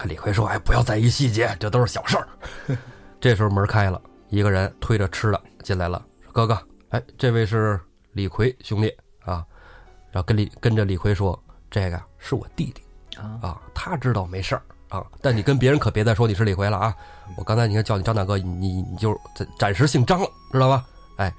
[0.05, 2.27] 李逵说：“哎，不要在意细节，这都是小事儿。”
[3.21, 6.57] 这时候门开了，一个人推着吃的进来了，说：“哥哥，
[6.89, 7.79] 哎，这位是
[8.13, 8.89] 李逵兄弟
[9.25, 9.45] 啊。”
[10.11, 11.37] 然后跟李跟着李逵说
[11.73, 12.83] ：“这个是我弟弟
[13.19, 16.95] 啊，啊，他知道没事儿啊，但你跟别人可别再说你是李逵了啊！
[17.35, 20.85] 我刚才你看叫你张大哥，你你你就暂暂时姓张了，知道吧？
[21.17, 21.33] 哎，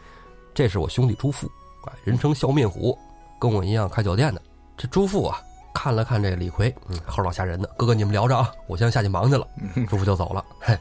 [0.52, 1.46] 这是我兄弟朱富，
[1.86, 2.98] 哎，人称笑面虎，
[3.38, 4.42] 跟我一样开酒店的。
[4.76, 5.40] 这朱富啊，
[5.72, 7.68] 看了看这李逵，嗯，齁老吓人的。
[7.76, 9.46] 哥哥你们聊着啊，我先下去忙去了。
[9.88, 10.76] 朱富就走了，嘿。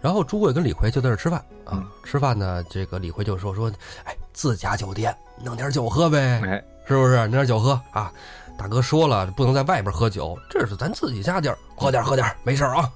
[0.00, 3.70] 然后朱贵跟李逵就在这吃饭啊嗯，吃饭呢，这个李逵就说说，
[4.02, 7.16] 哎，自家酒店弄点酒喝呗，哎，是不是？
[7.18, 8.12] 弄点酒喝啊！
[8.56, 12.90] 大哥说了，不能在外边喝酒，这是咱自己家地儿，喝点喝点，没事啊。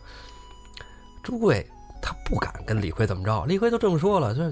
[1.23, 1.67] 朱贵
[2.01, 4.49] 他不敢跟李逵怎么着，李逵都这么说了，这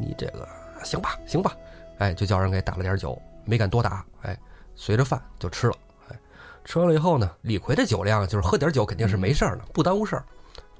[0.00, 0.48] 你这个
[0.82, 1.52] 行吧行吧，
[1.98, 4.38] 哎，就叫人给打了点酒，没敢多打，哎，
[4.74, 5.74] 随着饭就吃了，
[6.08, 6.18] 哎，
[6.64, 10.24] 吃完了以后呢，李逵的酒量就是喝点酒肯定是没事儿的，不耽误事儿，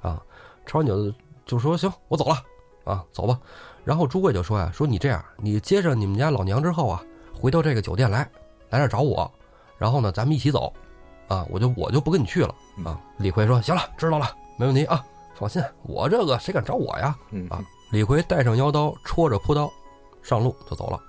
[0.00, 0.22] 啊，
[0.64, 1.12] 吃完酒
[1.44, 2.36] 就说行，我走了，
[2.84, 3.38] 啊，走吧。
[3.84, 8.26] 然后朱贵就说呀，说你这样，你接上你们家老娘之后啊，回到这个酒店来，
[8.70, 9.30] 来这找我，
[9.78, 10.72] 然后呢，咱们一起走，
[11.28, 13.00] 啊，我就我就不跟你去了啊。
[13.18, 17.16] 李逵说行了，知道了，没问题啊，放心，我这个谁敢找我呀？
[17.30, 19.70] 嗯啊，李逵带上腰刀，戳着朴刀，
[20.22, 21.00] 上路就走了。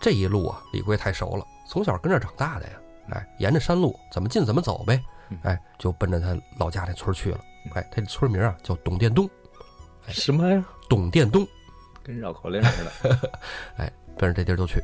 [0.00, 2.72] 这一路啊，李逵太熟了，从小跟这长大的呀。
[3.10, 5.38] 哎，沿着山路怎么进怎么走呗嗯。
[5.42, 7.40] 哎，就奔着他老家那村去了。
[7.74, 9.28] 哎，他这村名啊叫董店东，
[10.08, 10.64] 什么呀？
[10.88, 11.46] 董店东。
[12.02, 13.30] 跟绕口令似的。
[13.76, 14.82] 哎，奔着这地儿就去。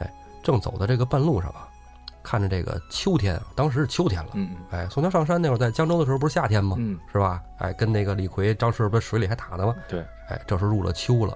[0.00, 1.68] 哎，正走到这个半路上啊，
[2.28, 4.32] 看着这个秋天啊，当时是秋天了。
[4.34, 6.76] 嗯哎，宋江上山那会儿在江州的时候不是夏天吗？
[6.78, 7.42] 嗯，是吧？
[7.56, 9.74] 哎，跟那个李逵、张顺不是水里还打呢吗？
[9.88, 11.32] 对，哎，这时候入了秋了，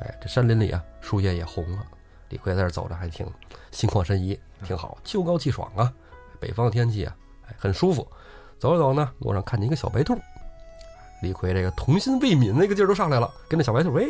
[0.00, 1.84] 哎，这山林里啊，树叶也红了。
[2.28, 3.26] 李逵在这走着还挺
[3.72, 5.92] 心旷神怡，挺好，秋高气爽啊。
[6.38, 7.16] 北方的天气啊，
[7.48, 8.06] 哎，很舒服。
[8.60, 10.16] 走着走着呢，路上看见一个小白兔，
[11.22, 14.04] 李逵这个童心未泯那个劲儿都上来了，跟那小白兔，哎，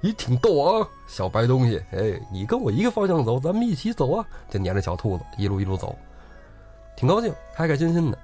[0.00, 5.96] 你挺逗啊，小白东西，哎，你跟我一个方向走，咱们一起走啊，就撵着小兔子一路一路走，
[6.96, 8.18] 挺高兴，开开心心的。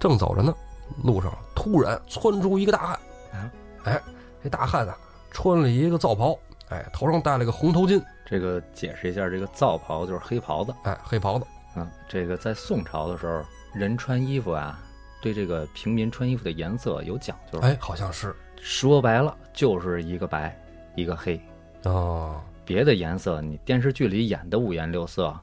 [0.00, 0.54] 正走着呢，
[1.02, 3.00] 路上突然窜出一个大汉，
[3.32, 3.50] 啊
[3.84, 4.02] 哎，
[4.42, 4.96] 这大汉啊，
[5.30, 10.74] 穿了一个皂袍，哎，头上戴了个红头巾，这个解释一下，这个皂袍就是黑袍子。
[10.84, 13.42] 哎，黑袍子，啊，这个在宋朝的时候，
[13.74, 14.80] 人穿衣服啊，
[15.20, 17.58] 对这个平民穿衣服的颜色有讲究。
[17.60, 20.56] 哎，好像是说白了就是一个白，
[20.94, 21.40] 一个黑，
[21.84, 25.34] 哦别的颜色你电视剧里演的五颜六色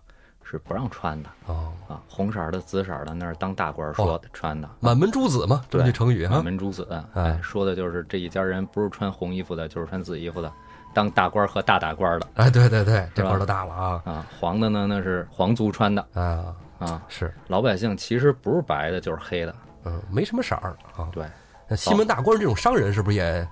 [0.43, 1.99] 是不让穿的哦，啊。
[2.07, 4.69] 红色儿的、紫色儿的那是当大官儿说的穿的。
[4.79, 10.53] 满门朱子嘛，这句成语哈满，门朱子，哎，说的就是这一家人不是穿红衣服的，就是穿紫衣服的，
[10.93, 14.27] 当大官儿和大大官儿的哎，对对对，这吧官儿都大了啊啊。
[14.39, 17.01] 黄的呢，那是皇族穿的啊，啊。
[17.07, 19.55] 是，老百姓其实不是白的，就是黑的。
[19.85, 21.07] 嗯，没什么色儿啊。
[21.11, 21.25] 对，
[21.67, 23.47] 那西门大官这种商人是不是也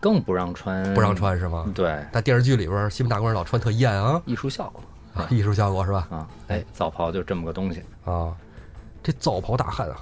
[0.00, 1.16] 更不让穿，不让。
[1.16, 1.66] 穿是吗？
[1.74, 4.82] 对，在电视剧里边，西门大官老穿特艳啊，艺术效果
[5.14, 6.06] 啊艺术效果是吧？
[6.10, 6.28] 啊。
[6.48, 7.82] 哎，皂袍就这么个东西。
[8.04, 8.32] 啊，
[9.02, 9.96] 这皂袍大汉啊，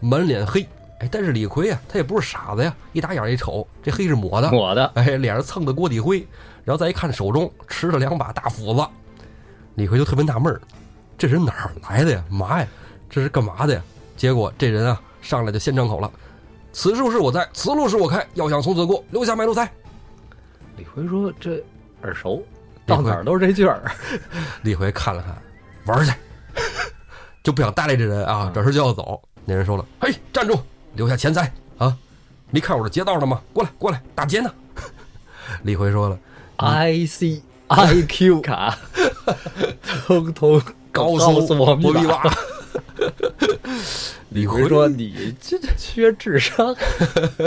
[0.00, 0.68] 满脸黑，
[1.00, 6.26] 哎，但是李逵啊，他也不是傻子呀，一打眼一瞅，这黑是抹的，抹的，哎，脸上蹭的锅底灰，
[6.64, 8.86] 然后再一看手中持着两把大斧子，
[9.76, 10.60] 李逵就特别纳闷儿，
[11.16, 12.22] 这人哪儿来的呀？
[12.28, 12.66] 妈呀，
[13.08, 13.82] 这是干嘛的呀？
[14.16, 16.10] 结果这人啊，上来就先张口了
[16.72, 19.70] ：“此树是我栽，此路是我开，要想从此过，留下买路财。
[20.76, 21.62] 李逵说这
[22.02, 22.42] 耳熟，
[22.86, 23.90] 到哪儿都是这句儿。
[24.62, 25.36] ”李逵看了看，
[25.86, 26.12] 玩去，
[27.42, 29.20] 就不想搭理这人啊，转身就要走。
[29.44, 30.58] 那人说了：“嘿，站住，
[30.94, 31.96] 留下钱财啊！
[32.50, 33.40] 没看我这劫道了吗？
[33.52, 34.50] 过来，过来，打劫呢。
[35.64, 36.18] ”李逵说了。
[36.56, 38.78] I C I Q 卡，
[40.06, 42.22] 通通告诉诉我密码。
[44.34, 46.74] 李逵说：“你这缺智商。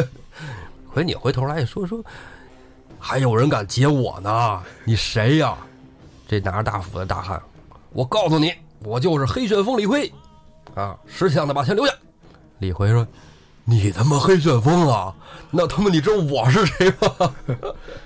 [0.87, 2.01] 回你回头来说说，
[2.97, 4.63] 还有人敢劫我呢？
[4.85, 5.57] 你谁呀？
[6.29, 7.41] 这拿着大斧的大汉，
[7.91, 8.53] 我告诉你，
[8.85, 10.09] 我就是黑旋风李逵，
[10.75, 11.93] 啊，识相的把钱留下。
[12.59, 13.05] 李逵说
[13.65, 15.13] ：“你他妈黑旋风啊？
[15.51, 17.33] 那他妈你知道我是谁吗？”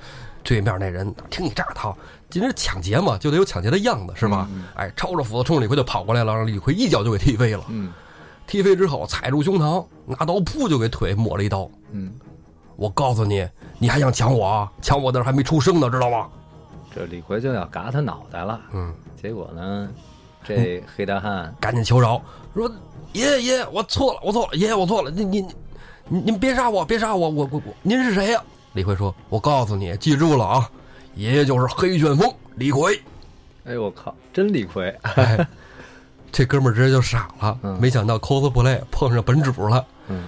[0.44, 1.96] 对面那人听你这套，
[2.32, 4.50] 今天抢劫嘛，就得有抢劫的样子，是吧？
[4.74, 7.64] 哎，抄着斧子冲着李逵就跑过来了，让李逵一脚就给踢飞了。
[7.70, 7.94] 嗯
[8.52, 11.72] 踢飞之后，踩住胸膛，拿刀噗就给腿抹了一刀。
[11.94, 12.12] 嗯，
[12.76, 13.48] 我告诉你，
[13.80, 14.70] 你还想抢我啊？
[14.82, 16.28] 抢我的人还没出生呢，知道吗？
[16.94, 18.60] 这李逵就要嘎他脑袋了。
[18.74, 19.88] 嗯，结果呢，
[20.44, 22.22] 这黑大汉赶紧求饶，
[22.54, 22.70] 说
[23.14, 25.48] 爷爷爷爷，我错了，我错了，爷爷我错了，您您
[26.10, 30.70] 您您别杀我，别杀我，我我我，您是谁呀、李逵说：“我告诉你，记住了啊，
[31.16, 33.02] 爷爷就是黑旋风李逵。
[33.64, 34.94] 哎呦我靠，真李逵！
[35.16, 35.48] 哎”
[36.32, 39.86] 这哥们儿直接就傻了，嗯没想到 cosplay 碰上本主了。
[40.08, 40.24] 嗯，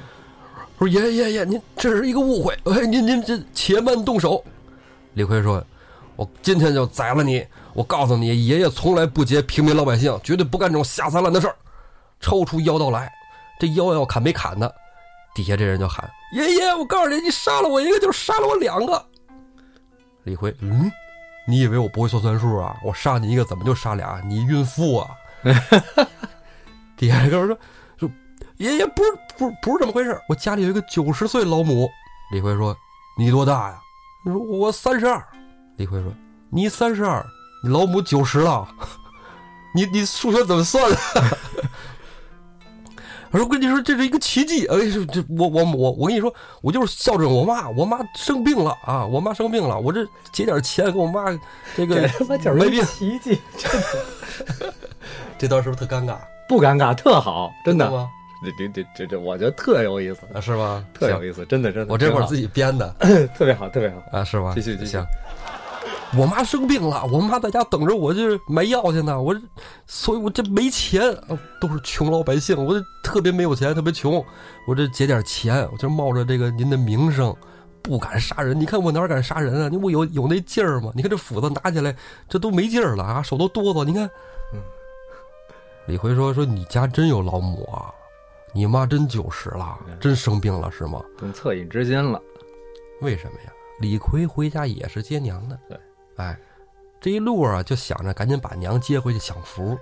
[0.77, 4.43] 说爷爷爷爷，您这是一个误会，哎，您您这且慢动手。
[5.13, 5.63] 李逵说
[6.17, 7.45] ：“我今天就宰了你！
[7.73, 11.55] 我告诉你，爷爷从来不劫平民老百姓，绝对不干这种下三滥的事儿。
[12.19, 13.11] 抽出腰刀来，
[13.59, 14.69] 这腰要砍没砍呢？
[15.35, 19.05] 底下这人就喊：“爷爷，我告诉你，你杀了我一个，就是杀了我两个。”
[20.23, 20.91] 李逵，嗯，
[21.47, 22.75] 你以为我不会算算数啊？
[22.83, 24.21] 我杀你一个，怎么就杀俩？
[24.25, 25.09] 你孕妇啊？
[26.95, 27.57] 底下这个人说
[27.99, 28.09] ：“说
[28.57, 31.89] 爷爷不是不是不是这么回事，我家里有一个九十岁老母。”
[32.31, 32.75] 李逵说
[33.17, 33.77] ：“你多大呀？”
[34.23, 35.21] 他说：“我三十二。”
[35.77, 36.13] 李逵说
[36.49, 37.25] ：“你三十二，
[37.63, 38.67] 你老母九十了，
[39.75, 40.97] 你你数学怎么算的？”
[43.31, 44.67] 我说：“跟你说，这是一个奇迹。
[44.67, 44.77] 哎，
[45.11, 47.67] 这我我我我跟你说，我就是孝顺我妈。
[47.71, 51.25] 我妈生病了啊，我妈生病了，我这借点钱给我妈
[51.75, 52.07] 这个
[52.53, 52.85] 没病。
[52.85, 53.71] 奇迹，真
[54.59, 54.73] 的
[55.37, 56.15] 这段是不是特尴尬？
[56.47, 57.89] 不尴尬，特好，真的。
[57.89, 58.09] 吗？
[58.43, 60.85] 这这这这这，我觉得特有意思，啊，是吗？
[60.93, 61.93] 特有意思，真的真的。
[61.93, 62.93] 我这会儿自己编的
[63.33, 64.03] 特别好，特别好。
[64.11, 64.51] 啊，是吗？
[64.53, 65.05] 继续继续行。
[66.15, 69.19] 我妈生病了，我妈在家等着我，就是买药去呢。
[69.19, 69.39] 我这，
[69.87, 74.23] 所以我这没钱，啊都是穷老百姓，我这特别没有钱，特别穷。
[74.67, 77.33] 我这节点钱，我就冒着这个您的名声，
[77.81, 78.59] 不敢杀人。
[78.59, 79.69] 你看我哪敢杀人啊？
[79.69, 80.91] 你我有有那劲儿吗？
[80.93, 81.95] 你看这斧子拿起来，
[82.27, 83.85] 这都没劲儿了啊，手都哆嗦。
[83.85, 84.09] 你看，嗯。
[85.85, 87.93] 李逵说：“说你家真有老母啊？
[88.53, 91.03] 你妈真九十了，真生病了是吗？
[91.17, 92.21] 动恻隐之心了，
[93.01, 93.53] 为什么呀？
[93.79, 95.79] 李逵回家也是接娘的，对，
[96.17, 96.39] 哎，
[97.01, 99.77] 这一路啊就想着赶紧把娘接回去享福。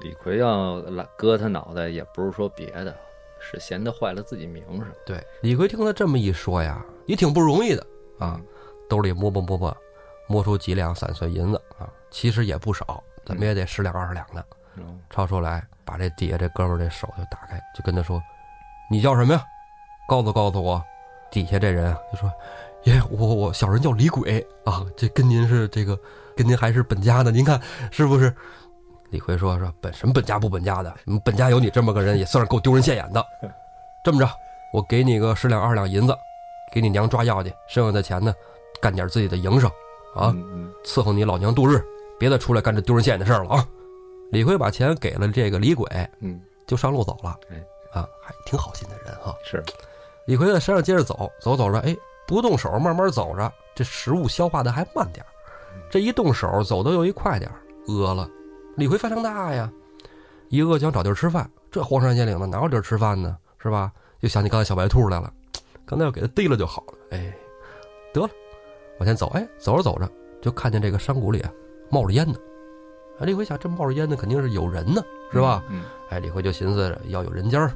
[0.00, 2.96] 李逵要来割他脑袋，也不是说别的，
[3.38, 4.86] 是嫌他坏了自己名声。
[5.04, 7.86] 对，李逵听他这么一说呀，也挺不容易的
[8.18, 8.40] 啊，
[8.88, 9.76] 兜里摸摸摸摸，
[10.26, 14.44] 摸出几两散碎银子啊，其实也不少，怎么也得十两二十两的。
[14.50, 14.56] 嗯，
[15.10, 18.22] 抄出来，把这底下这哥们儿这手就打开，就跟他说
[18.90, 19.44] ：“你叫什么呀？
[20.08, 20.82] 告诉告诉我。”
[21.30, 22.30] 底下这人啊就说
[22.84, 25.98] ：“耶，我我小人叫李鬼啊，这跟您是这个，
[26.36, 27.60] 跟您还是本家的，您看
[27.90, 28.32] 是不是？”
[29.10, 33.24] 李逵说：“说本什么本家不本家的，嗯本家有你这么个人，也算是够丢人现眼的。
[34.04, 34.28] 这么着，
[34.72, 36.16] 我给你个十两二两银子，
[36.72, 38.32] 给你娘抓药去，剩下的钱呢，
[38.80, 39.68] 干点自己的营生
[40.14, 40.32] 啊，
[40.84, 41.84] 伺候你老娘度日，
[42.18, 43.66] 别再出来干这丢人现眼的事儿了啊！”
[44.34, 47.38] 李逵把钱给了这个李鬼，嗯，就上路走了。
[47.52, 49.32] 哎，啊，还挺好心的人哈。
[49.44, 49.62] 是，
[50.26, 55.30] 李逵在山上接着走，走走着，哎，不动手，慢慢走着，这食物消化的还慢点儿
[55.88, 58.28] 这一动手，走的又一快点儿饿了。
[58.76, 59.70] 李逵饭量大呀，
[60.48, 61.48] 一饿就想找地儿吃饭。
[61.70, 63.38] 这荒山野岭的哪有地儿吃饭呢？
[63.58, 63.92] 是吧？
[64.20, 65.32] 就想起刚才小白兔来了，
[65.86, 66.94] 刚才要给他逮了就好了。
[67.10, 67.32] 哎，
[68.12, 68.28] 得了，
[68.98, 70.10] 往前走，哎，走着走着
[70.42, 71.52] 就看见这个山谷里啊
[71.88, 72.36] 冒着烟呢。
[73.18, 75.62] 哎，李逵想，这冒着烟的肯定是有人呢，是吧？
[75.68, 77.72] 嗯，哎，李逵就寻思着要有人家儿，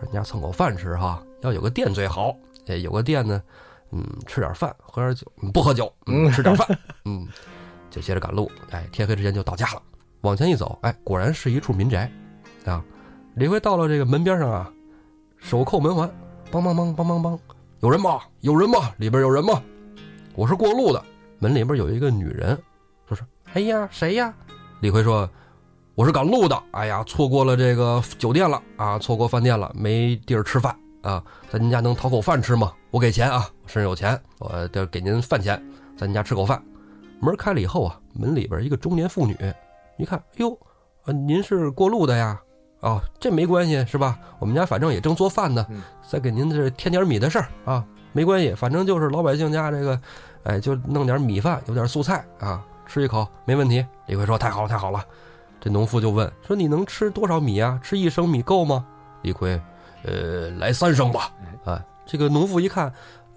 [0.00, 2.36] 人家蹭口饭吃哈，要有个店最好。
[2.66, 3.42] 哎，有个店呢，
[3.90, 6.66] 嗯，吃点饭，喝点酒，嗯不喝酒，嗯，吃点饭，
[7.06, 7.26] 嗯，
[7.90, 8.50] 就接着赶路。
[8.70, 9.82] 哎，天黑之前就到家了。
[10.20, 12.10] 往前一走，哎，果然是一处民宅，
[12.64, 12.84] 啊，
[13.34, 14.70] 李逵到了这个门边上啊，
[15.38, 16.08] 手扣门环，
[16.50, 17.38] 梆梆梆梆梆梆，
[17.80, 18.20] 有人吗？
[18.40, 18.92] 有人吗？
[18.98, 19.60] 里边有人吗？
[20.34, 21.02] 我是过路的。
[21.40, 22.56] 门里边有一个女人，
[23.08, 23.24] 说是，
[23.54, 24.32] 哎呀，谁呀？
[24.82, 25.30] 李逵说
[25.94, 32.72] ：“我是赶路的，哎呀，错过了这个酒店了啊，错过饭店了，没地儿吃饭啊，在您家能讨口饭吃吗？
[32.90, 35.56] 我给钱啊，我身上有钱，我得给您饭钱，
[35.96, 36.60] 在您家吃口饭。”
[37.22, 39.36] 门开了以后啊，门里边一个中年妇女，
[39.98, 40.52] 一看，哎呦，
[41.04, 42.40] 啊，您是过路的呀？
[42.80, 44.18] 啊，这没关系是吧？
[44.40, 50.00] 我们家反正也正做饭呢嗯，再给您这添点米的事儿啊，没关系，反正就是老百姓家这个，
[50.42, 53.84] 哎，就弄点米饭，有点素菜啊，吃一口没问题。
[54.06, 55.04] 李逵说：“太好了，太好了。”
[55.60, 57.80] 这农妇就问说：“你能吃多少米啊？
[57.82, 58.84] 吃一升米够吗？”
[59.22, 59.60] 李逵
[60.04, 61.32] ：“呃，来三升吧。”
[61.64, 62.92] 啊，这个农妇一看，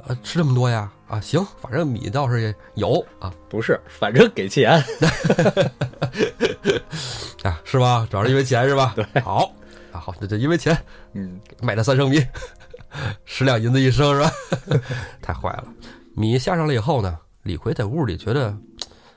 [0.08, 0.92] 呃，吃这么多呀？
[1.08, 4.72] 啊，行，反正米倒是也有啊，不是，反正给钱。
[7.44, 8.08] 啊，是吧？
[8.10, 8.94] 主要是因为钱是吧？
[8.98, 9.52] 对，好
[9.94, 10.76] 啊，好，这就因为钱
[11.14, 12.26] 嗯，买了三升米，
[13.26, 14.32] 十两银子一升是吧？
[15.22, 15.66] 太坏了。
[16.16, 18.58] 米下上来以后呢，李逵在屋里觉得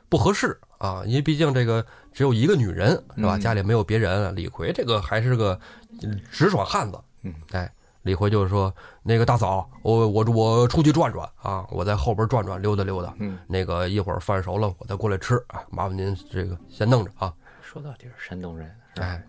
[0.09, 3.37] 不合适啊，因为毕竟这个只有一个女人是吧？
[3.37, 5.59] 嗯家里没有别人，李逵这个还是个
[6.03, 6.99] 嗯直爽汉子。
[7.23, 7.71] 嗯，哎，
[8.03, 13.15] 李逵就是说，那个大嫂，我我我出去转转啊，我在后边转转溜达溜达。
[13.19, 17.33] 嗯，那个一会儿饭熟了，我再过来吃啊，麻烦您这个先弄着啊。
[17.61, 19.23] 说到底是山东人，哎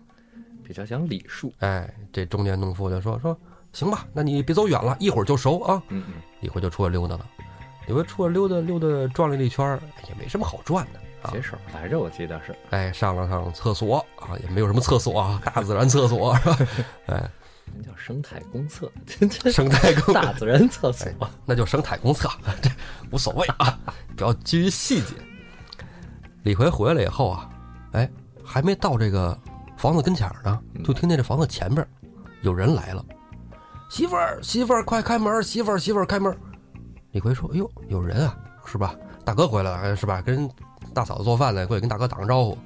[0.64, 1.52] 比较讲礼数。
[1.58, 3.36] 哎，这中年农夫就说说，
[3.72, 5.82] 行吧，那你别走远了，一会儿就熟啊。
[5.88, 7.26] 嗯嗯，李逵就出来溜达了。
[7.90, 9.76] 李逵出来溜达溜达，转了一圈
[10.08, 11.32] 也没什么好转的啊。
[11.32, 12.54] 写手来着，我记得是。
[12.70, 16.58] 哎，上了上厕所啊，也没有什么厕所啊，大自然厕所是吧？
[17.06, 17.30] 哎，
[17.76, 18.88] 那叫生态公厕，
[19.50, 21.08] 生态公 大自然厕所。
[21.44, 22.30] 那就生态公厕，
[22.62, 22.70] 这
[23.10, 23.76] 无所谓啊，
[24.16, 25.14] 不要拘于细节。
[26.44, 27.50] 李逵回来以后啊，
[27.90, 28.08] 哎，
[28.44, 29.36] 还没到这个
[29.76, 31.88] 房子跟前儿呢，就听见这房子前边儿
[32.42, 33.04] 有人来了。
[33.88, 35.42] 媳妇儿，媳妇儿，快开门！
[35.42, 36.32] 媳妇儿，媳妇儿，开门！
[37.12, 38.94] 李逵说：“哎呦，有人啊，是吧？
[39.24, 40.22] 大哥回来了，哎是吧？
[40.22, 40.48] 跟
[40.94, 42.56] 大嫂子做饭呢，过去跟大哥打个招呼。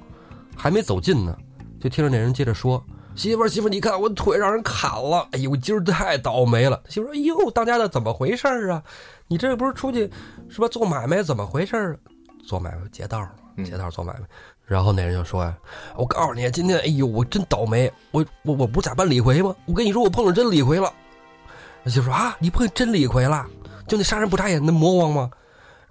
[0.55, 1.35] 还没走近呢，
[1.79, 2.83] 就听着那人接着说
[3.15, 8.83] ：‘媳妇儿，媳妇儿，你看我腿让人砍了，哎呦，我今儿太倒霉了。’媳妇儿说：‘哎呦，当家的怎么回事儿啊？
[9.27, 10.09] 你这不是出去
[10.47, 11.23] 是吧做买卖？
[11.23, 11.95] 怎么回事啊？
[12.45, 13.27] 做买卖劫道
[13.63, 14.21] 劫道做买卖。’
[14.65, 15.55] 然后那人就说呀
[15.97, 19.55] ：‘我告诉你，今天哎呦，我真倒霉，我我我不是假扮李逵吗？
[19.65, 20.91] 我跟你说，我碰上真李逵了。’
[21.87, 23.47] 媳妇说啊，你碰见真李逵了？
[23.87, 25.29] 就那杀人不眨眼那魔王吗？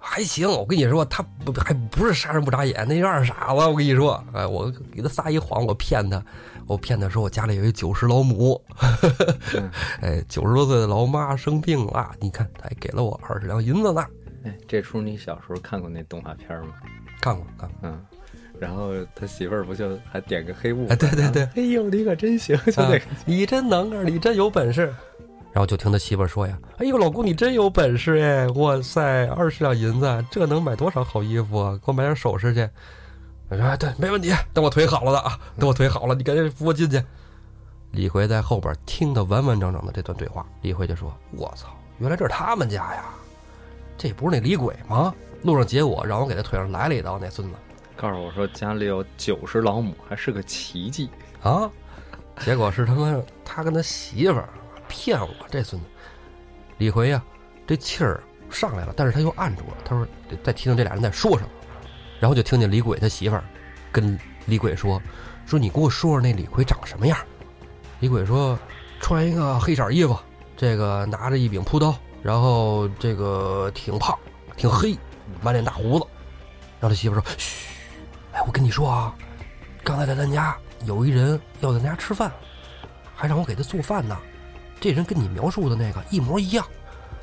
[0.07, 3.55] 还行，我跟你说，他不还不是杀人不眨眼，那是二傻子。
[3.55, 6.23] 我跟你说，哎，我给他撒一谎，我骗他，
[6.67, 8.61] 我骗他说我家里有一九十老母，
[9.55, 9.71] 嗯
[10.01, 14.05] 哎，九十多岁的老妈生病了，你看他还给了我二十两银子呢。
[14.43, 16.75] 哎，这出你小时候看过那动画片吗？
[17.19, 18.05] 看过看过，嗯，
[18.59, 20.87] 然后他媳妇儿不就还点个黑雾？
[20.87, 24.93] 哎对对对哎呦，你可真行，就那个啊，你真能干，你真有本事。
[25.55, 28.45] 然后就听他媳妇儿说呀：“哎呦，老公你真有本事哎！
[28.49, 31.77] 哇塞，二十两银子，这能买多少好衣服啊？
[31.77, 32.69] 给我买点首饰去。”
[33.47, 34.33] 我说：“哎，对，没问题。
[34.53, 37.01] 等我腿好了的啊，等我腿好了，你赶紧扶我进去。”
[37.91, 43.05] 李逵在后边听得完完整整的这段对话，李逵就说：“我操，原来这是他们家呀！
[43.97, 45.15] 这不是那李鬼吗？
[45.41, 47.55] 路上劫我，让我给他腿上来了一刀，那孙子
[47.95, 51.09] 告诉我说家里有九十老母，还是个奇迹。
[51.41, 51.71] 啊！
[52.39, 54.49] 结果是他妈他跟他媳妇儿
[54.87, 55.87] 骗我，这孙子。
[56.77, 57.23] 李逵呀、
[57.65, 59.77] 这气儿上来了，但是他又按住了。
[59.83, 61.49] 他说得再听听这俩人在说什么，
[62.19, 63.43] 然后就听见李鬼他媳妇儿
[63.91, 65.01] 跟李鬼说
[65.45, 67.17] ：“说你给我说说那李逵长什么样？”
[68.01, 68.59] 李鬼说
[68.99, 70.17] ：“穿一个黑色衣服，
[70.57, 74.17] 这个拿着一柄朴刀，然后这个挺胖，
[74.57, 74.97] 挺黑，
[75.41, 76.05] 满脸大胡子。”
[76.79, 77.67] 然后他媳妇说：“嘘，
[78.33, 79.15] 哎，我跟你说啊，
[79.81, 80.55] 刚才在咱家
[80.85, 82.31] 有一人要在咱家吃饭，
[83.15, 84.17] 还让我给他做饭呢。
[84.79, 86.65] 这人跟你描述的那个一模一样，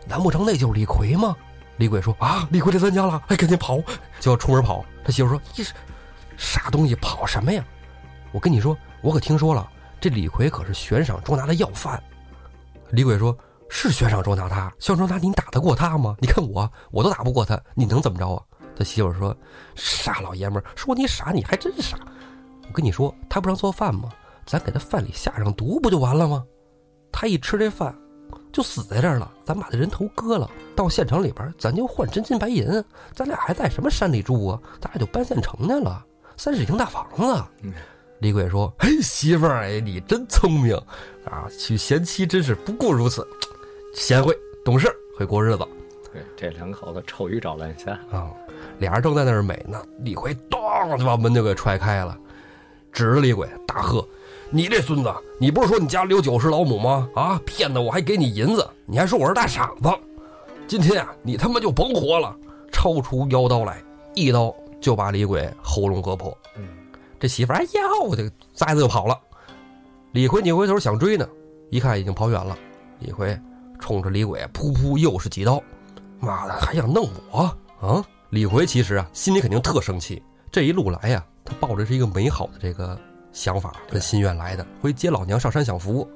[0.07, 1.36] 难不成那就是李逵吗？
[1.76, 3.78] 李鬼说啊，李逵来咱家了，哎，赶紧跑，
[4.20, 4.84] 就要出门跑。
[5.05, 5.72] 他媳妇说：“你是
[6.36, 7.64] 傻东西，跑什么呀？
[8.30, 9.68] 我跟你说，我可听说了，
[10.00, 12.00] 这李逵可是悬赏捉拿的要犯。”
[12.90, 13.36] 李鬼说
[13.68, 16.14] ：“是悬赏捉拿他，悬赏捉拿你打得过他吗？
[16.20, 18.42] 你看我，我都打不过他，你能怎么着啊？”
[18.76, 19.36] 他媳妇说
[19.74, 21.98] ：“傻老爷们，说你傻，你还真傻。
[22.68, 24.09] 我跟你说，他不让做饭吗？
[24.44, 26.44] 咱给他饭里下上毒，不就完了吗？
[27.13, 27.95] 他一吃这饭，
[28.51, 29.31] 就死在这儿了。
[29.45, 32.83] 咱把他人头割了，到县城里边，咱就换真金白银。
[33.15, 34.59] 咱俩还在什么山里住啊？
[34.81, 36.05] 咱俩就搬县城去了，
[36.37, 37.45] 三室一厅大房子。
[37.63, 37.73] 嗯
[38.21, 40.77] 李鬼说：“嘿，媳妇儿，哎，你真聪明
[41.25, 41.49] 啊！
[41.59, 43.27] 娶贤妻真是不过如此，
[43.97, 44.33] 贤惠
[44.65, 44.89] 懂事，
[45.19, 45.67] 会过日子。”
[46.13, 47.99] 对，这两口子臭鱼找烂虾。
[48.13, 48.31] 啊、
[48.79, 50.61] 俩人正在那儿美呢，李逵咚
[50.97, 52.17] 就把门就给踹开了，
[52.93, 54.07] 指着李鬼大喝
[54.55, 57.09] ：“你这孙子，你不是说你家里有九十老母吗？
[57.14, 59.88] 啊，骗的我还给你银子，你还说我是大傻子！
[60.68, 62.36] 今天啊，你他妈就甭活了！”
[62.70, 63.82] 抄出腰刀来，
[64.14, 66.36] 一刀就把李鬼喉咙割破。
[66.55, 66.68] 嗯，
[67.18, 69.18] 这媳妇儿哎呀，我就栽子就跑了。
[70.12, 71.26] 李逵扭回头想追呢，
[71.70, 72.55] 一看已经跑远了。
[72.98, 73.40] 李逵
[73.80, 75.62] 冲着李鬼噗噗又是几刀，
[76.20, 78.05] 妈的还想弄我啊！
[78.28, 82.98] 李逵其实啊心里肯定特生气，这一路来呀、他抱着是一个美好的这个
[83.33, 86.09] 想法跟心愿来的，回接老娘上山享福，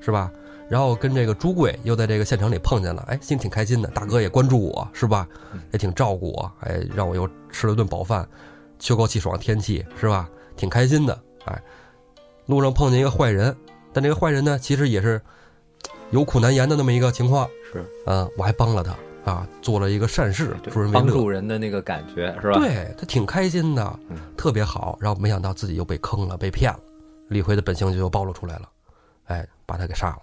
[0.00, 0.30] 是吧？
[0.68, 3.88] 然后跟这个朱贵又在这个县城里碰见了，哎，心里挺开心的。
[3.90, 5.28] 大哥也关注我，是吧？
[5.72, 8.26] 也挺照顾我，哎，让我又吃了顿饱饭，
[8.78, 10.28] 秋高气爽的天气，是吧？
[10.56, 11.20] 挺开心的。
[11.44, 11.62] 哎，
[12.46, 13.54] 路上碰见一个坏人，
[13.92, 15.20] 但这个坏人呢，其实也是
[16.10, 17.46] 有苦难言的那么一个情况。
[17.70, 21.00] 是嗯，我还帮了他啊，做了一个善事，对助人为乐。
[21.00, 22.58] 帮助人的那个感觉是吧？
[22.58, 24.98] 对他挺开心的嗯，特别好。
[25.00, 26.78] 然后没想到自己又被坑了，被骗了。
[27.28, 28.68] 李逵的本性就又暴露出来了，
[29.26, 30.18] 哎，把他给杀了。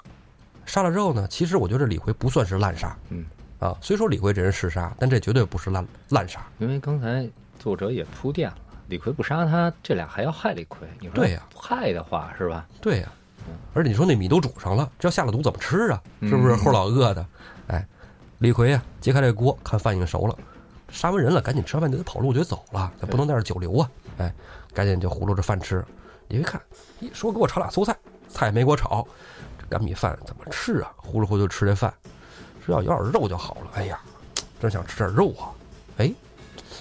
[0.65, 3.25] 杀了之后呢，其实我觉得李逵不算是滥杀，嗯
[3.59, 6.39] 啊，虽说李逵这人嗜杀，但这绝对不是滥滥杀。
[6.59, 7.27] 因为刚才
[7.57, 10.87] 作者也铺垫了，李逵不杀他，这俩还要害李逵。
[10.99, 12.67] 你说对呀害的话是吧？
[12.79, 13.17] 对呀、嗯
[13.73, 15.99] 而且你说那米都煮上了，这要下了毒怎么吃啊？
[16.21, 17.25] 是不是嗯齁老饿的？
[18.41, 20.35] 哎，李逵呀，揭开这锅，看饭已经熟了，
[20.89, 23.91] 杀完人了，赶紧吃完饭就得跑路就得走了，咱不能在这儿久留啊！
[24.17, 24.33] 哎，
[24.73, 25.85] 赶紧就葫芦着饭吃。
[26.27, 26.59] 你一看，
[27.01, 27.95] 咦，说给我炒俩素菜，
[28.27, 29.07] 菜没给我炒，
[29.59, 30.91] 这干米饭怎么吃啊？
[30.97, 31.93] 呼噜呼噜就吃这饭，
[32.65, 33.71] 说要有点肉就好了。
[33.75, 33.99] 哎呀，
[34.59, 35.53] 真想吃点肉啊！
[35.97, 36.11] 哎，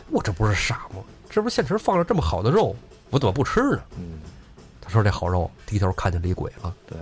[0.09, 1.03] 我这不是傻吗？
[1.29, 2.75] 这不是现成放着这么好的肉，
[3.11, 3.83] 我怎么不吃呢？
[3.99, 4.21] 嗯，
[4.81, 6.75] 他说这好肉，低头看见李鬼了。
[6.87, 6.99] 对，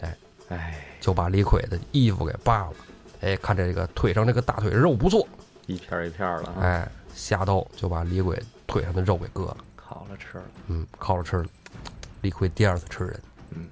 [0.00, 0.16] 哎，
[0.48, 2.72] 哎，就把李逵的衣服给扒了。
[3.20, 5.26] 哎，看这个腿上这个大腿肉不错，
[5.66, 6.54] 一片儿一片儿的啊。
[6.60, 10.44] 哎，下刀就把李鬼腿上的肉给割了，烤了吃了。
[10.68, 11.46] 嗯，烤了吃了。
[12.20, 13.66] 李逵第二次吃人，嗯，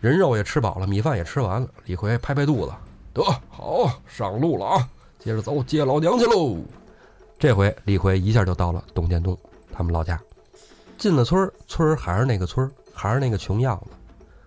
[0.00, 1.68] 人肉也吃饱了，米饭也吃完了。
[1.84, 2.72] 李逵拍拍肚子，
[3.12, 4.88] 得好，上路了啊！
[5.18, 6.58] 接着走，接老娘去喽。
[7.38, 9.36] 这回李逵一下就到了董建东
[9.72, 10.20] 他们老家，
[10.96, 13.90] 进了村儿，村儿还是那个村儿，还是那个穷样子。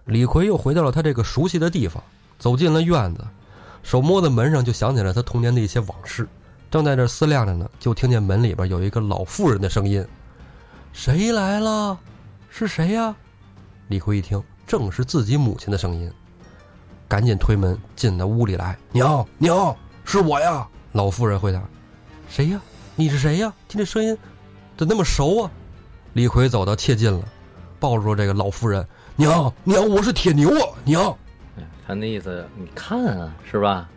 [0.05, 2.01] 李逵又回到了他这个熟悉的地方，
[2.39, 3.24] 走进了院子，
[3.84, 6.27] 手摸在门上，就想起了他童年的一些往事。
[6.69, 10.05] 正在这思量着呢，就听见门里边有一个老妇人的声音
[10.93, 11.97] ：“谁来了？
[12.49, 13.15] 是谁呀？”
[13.88, 16.11] 李逵一听，正是自己母亲的声音，
[17.07, 21.63] 赶紧推门进了屋里来：“娘娘，是我呀！”老妇人回答
[22.30, 22.61] ：“谁呀？
[22.95, 23.51] 你是谁呀？
[23.67, 24.15] 听这声音，
[24.77, 25.51] 怎那么熟啊？”
[26.13, 27.23] 李逵走到切近了，
[27.80, 30.67] 抱住这个老妇人：“娘娘，我是铁牛啊！
[30.84, 31.17] 娘。”
[31.60, 33.89] 哎他那意思，你看啊，是吧？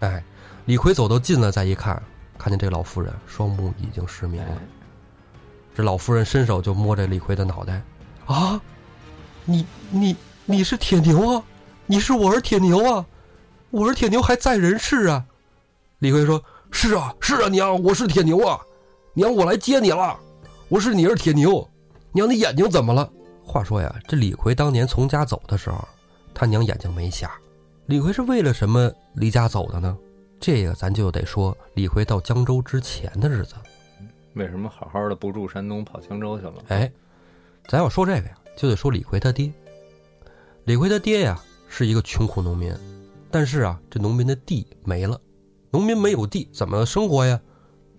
[0.00, 0.22] 哎，
[0.66, 2.00] 李逵走到近了，再一看，
[2.38, 4.52] 看见这老妇人双目已经失明了。
[4.52, 4.58] 哎，
[5.74, 7.82] 这老妇人伸手就摸着李逵的脑袋，
[8.26, 8.60] 啊，
[9.44, 10.16] 你你
[10.46, 11.42] 你是铁牛啊？
[11.86, 13.04] 你是我儿铁牛啊？
[13.70, 15.24] 我儿铁牛还在人世啊？
[15.98, 18.58] 李逵说：“是啊，是啊，娘，我是铁牛啊，
[19.12, 20.18] 娘，我来接你了，
[20.68, 21.68] 我是你儿铁牛。
[22.12, 23.10] 娘，你眼睛怎么了？”
[23.44, 25.86] 话说呀，这李逵当年从家走的时候，
[26.40, 27.30] 他娘眼睛没瞎。
[27.84, 29.94] 李逵是为了什么离家走的呢？
[30.40, 33.56] 这个咱就得说李逵到江州之前的日子。
[34.32, 36.54] 为什么好好的不住山东跑江州去了？
[36.68, 36.90] 哎，
[37.68, 39.52] 咱要说这个呀，就得说李逵他爹。
[40.64, 41.38] 李逵他爹呀
[41.68, 42.74] 是一个穷苦农民，
[43.30, 45.20] 但是啊，这农民的地没了，
[45.70, 47.38] 农民没有地怎么生活呀？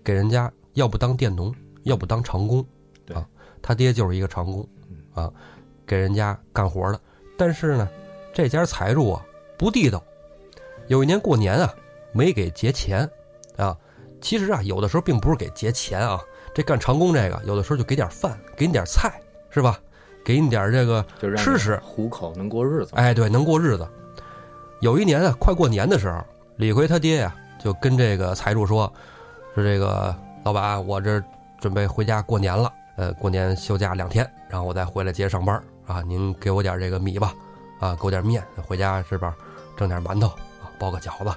[0.02, 2.66] 给人家要不当佃农，要不当长工，
[3.14, 3.24] 啊，
[3.62, 4.68] 他爹就是一个长工，
[5.14, 5.32] 啊，
[5.86, 7.00] 给人家干活的。
[7.38, 7.88] 但是呢，
[8.32, 9.24] 这家财主啊
[9.58, 10.02] 不地道，
[10.88, 11.72] 有一年过年啊
[12.12, 13.08] 没给结钱，
[13.56, 13.76] 啊，
[14.20, 16.20] 其实啊有的时候并不是给结钱啊，
[16.54, 19.20] 这干长工这个有的时候就给点饭，给你点菜，
[19.50, 19.78] 是吧？
[20.24, 21.04] 给你点这个
[21.36, 22.92] 吃吃糊口能过日子。
[22.94, 23.86] 哎，对，能过日子。
[24.80, 26.24] 有一年啊，快过年的时候，
[26.56, 28.90] 李逵他爹呀就跟这个财主说
[29.54, 30.14] ：“说这个
[30.44, 31.20] 老板，我这
[31.60, 36.02] 准备回家过年了，呃，过年休假两天，然后我再回来接着上班啊。
[36.02, 37.34] 您给我点这个米吧，
[37.82, 39.34] 啊，给我点面，回家是吧？
[39.76, 41.30] 蒸点馒头啊，包个饺子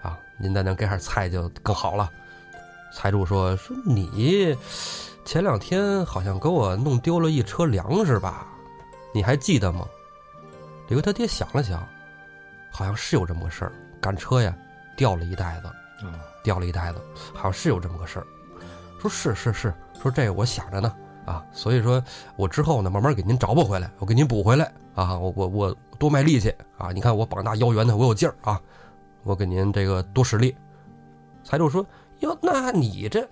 [0.00, 2.08] 啊，您再能给点菜就更好了。”
[2.94, 4.56] 财主说：“说你
[5.24, 8.46] 前两天好像给我弄丢了一车粮食吧？
[9.12, 9.84] 你还记得吗？”
[10.86, 11.84] 李逵他爹想了想，
[12.70, 14.56] 好像是有这么个事儿，赶车呀，
[14.96, 15.66] 掉了一袋子，
[16.06, 17.00] 啊，掉了一袋子，
[17.34, 18.26] 好像是有这么个事儿。
[19.00, 20.94] 说是是是，说这我想着呢
[21.26, 22.00] 啊，所以说
[22.36, 28.60] 我之后呢，慢慢给您找补回来，我给您补回来啊，我我我多卖力气啊，你看我膀大腰圆的，我有劲儿啊，
[29.22, 30.52] 我给您这个多使力。
[31.44, 31.86] 财主说
[32.18, 33.24] ：“哟，那你这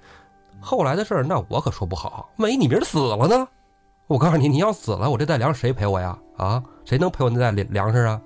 [0.60, 3.48] 后来的事儿，那我可说不好，万一你明儿死了呢？
[4.06, 6.16] 我告诉你，你要死了，我这袋粮食谁赔我呀？
[6.36, 8.20] 啊，谁能赔我那袋粮粮食啊？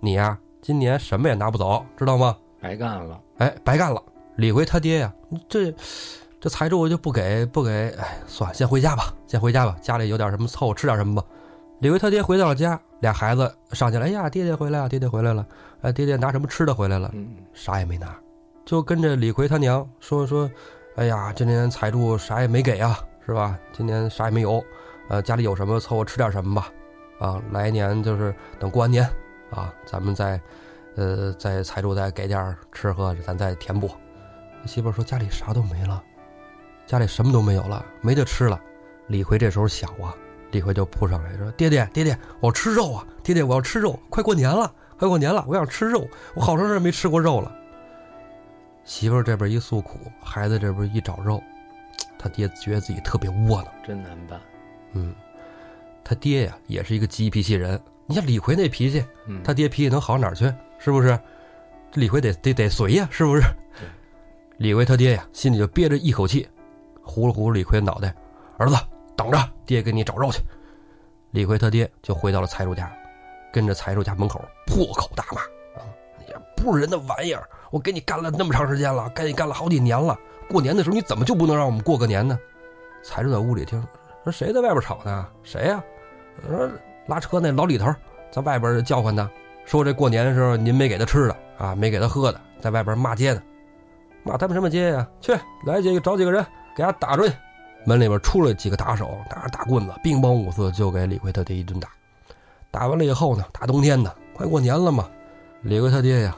[0.00, 2.36] 你呀，今年什么也拿不走，知道吗？
[2.60, 3.18] 白干了。
[3.38, 4.02] 哎，白干了。
[4.36, 5.10] 李逵他爹呀，
[5.48, 5.74] 这
[6.38, 11.24] 这财主就不给不给，哎，算了，先回家吧，先回家吧，家里有点什么凑合吃点什么吧。
[11.80, 15.46] 李逵他爹回到了家，俩孩子上去了，哎呀，爹爹回来了，爹爹回来了，
[15.82, 17.10] 哎，爹爹拿什么吃的回来了？
[17.12, 18.16] 嗯，啥也没拿，
[18.64, 20.50] 就跟着李逵他娘说说，
[20.96, 23.58] 哎呀，今年财主啥也没给啊，是吧？
[23.72, 24.64] 今年啥也没有，
[25.08, 26.68] 呃，家里有什么凑合吃点什么吧，
[27.18, 29.04] 啊，来年就是等过完年
[29.50, 30.40] 啊，咱们再，
[30.96, 33.90] 呃，再财主再给点吃喝，咱再填补。
[34.64, 36.02] 媳妇儿说家里啥都没了，
[36.86, 38.58] 家里什么都没有了，没得吃了。
[39.08, 40.14] 李逵这时候想啊，
[40.54, 43.04] 李逵就扑上来说：“爹爹，爹爹，我要吃肉啊！
[43.24, 43.98] 爹爹，我要吃肉！
[44.08, 47.52] 快过年了，快过年了，我想吃肉，我好长时间没吃过肉了。”
[48.86, 51.42] 媳妇儿这边一诉苦，孩子这边一找肉，
[52.16, 53.66] 他爹觉得自己特别窝囊。
[53.84, 54.40] 真难办。
[54.92, 55.12] 嗯，
[56.04, 57.80] 他爹呀也是一个急脾气人。
[58.06, 60.44] 你像李逵那脾气，嗯，他爹脾气能好哪儿去？
[60.78, 61.18] 是不是？
[61.94, 63.42] 李逵得得得随呀，是不是？
[64.58, 66.48] 李逵他爹呀，心里就憋着一口气，
[67.02, 68.14] 呼噜呼噜李逵的脑袋，
[68.56, 68.76] 儿子
[69.16, 70.42] 等着，爹给你找肉去。
[71.30, 72.92] 李逵他爹就回到了财主家，
[73.52, 75.40] 跟着财主家门口破口大骂
[75.80, 75.82] 啊！
[76.28, 80.16] 也不是人的玩意儿，我给你干了那么长时间了，给你干了好几年了，
[80.48, 82.38] 过年的时候你怎么就不能让我们过个年呢？
[83.02, 83.84] 财主在屋里听
[84.22, 85.26] 说谁在外边吵呢？
[85.42, 85.82] 谁呀、
[86.46, 86.70] 说
[87.06, 87.92] 拉车那老李头
[88.30, 89.28] 在外边叫唤呢，
[89.64, 93.42] 说这过年的时候您没给他吃的啊，没给他喝的，在外边骂街呢，
[94.22, 95.08] 骂他们什么街呀？
[95.20, 95.32] 去
[95.66, 96.46] 来几个找几个人
[96.76, 97.34] 给他打出去。
[97.84, 101.88] 门里边出来几个打手，拿着大棍子，乒乓五四就给李逵他爹一顿打。
[102.70, 105.08] 打完了以后呢，大冬天的，快过年了嘛，
[105.62, 106.36] 李逵他爹呀，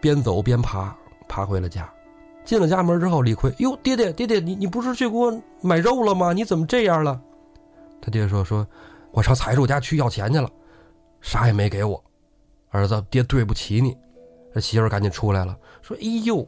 [0.00, 0.96] 边走边爬，
[1.28, 1.88] 爬回了家。
[2.44, 6.32] 进了家门之后，李逵哟，爹爹爹爹，你你不是去给我买肉了吗？
[6.32, 7.20] 你怎么这样了？
[8.00, 8.66] 他爹说说，
[9.10, 10.48] 我上财主家去要钱去了，
[11.20, 12.02] 啥也没给我。
[12.70, 13.96] 儿子，爹对不起你。
[14.54, 16.46] 这媳妇赶紧出来了，说：“哎呦，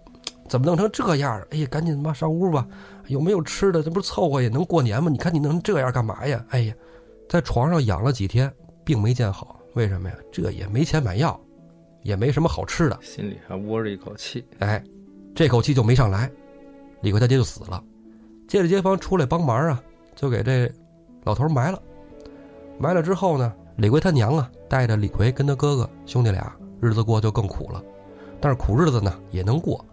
[0.48, 1.40] 怎么弄成这样？
[1.50, 2.66] 哎呀，赶紧妈上屋吧。
[3.06, 3.82] 有没有吃的？
[3.82, 5.10] 这不是凑合也能过年吗？
[5.10, 6.44] 你看你弄成这样干嘛呀？
[6.50, 6.74] 哎呀，
[7.28, 8.52] 在床上养了几天，
[8.84, 9.60] 病没见好。
[9.74, 10.16] 为什么呀？
[10.32, 11.38] 这也没钱买药，
[12.02, 14.44] 也没什么好吃的，心里还窝着一口气。
[14.58, 14.82] 哎，
[15.34, 16.30] 这口气就没上来。
[17.02, 17.82] 李逵他爹就死了，
[18.48, 19.82] 借着街坊出来帮忙啊，
[20.16, 20.70] 就给这
[21.24, 21.80] 老头埋了。
[22.78, 27.82] 埋了之后呢，李逵他娘啊，带着李逵跟他哥哥兄弟俩，日子过就更苦了。
[28.40, 29.84] 但是苦日子呢也能过，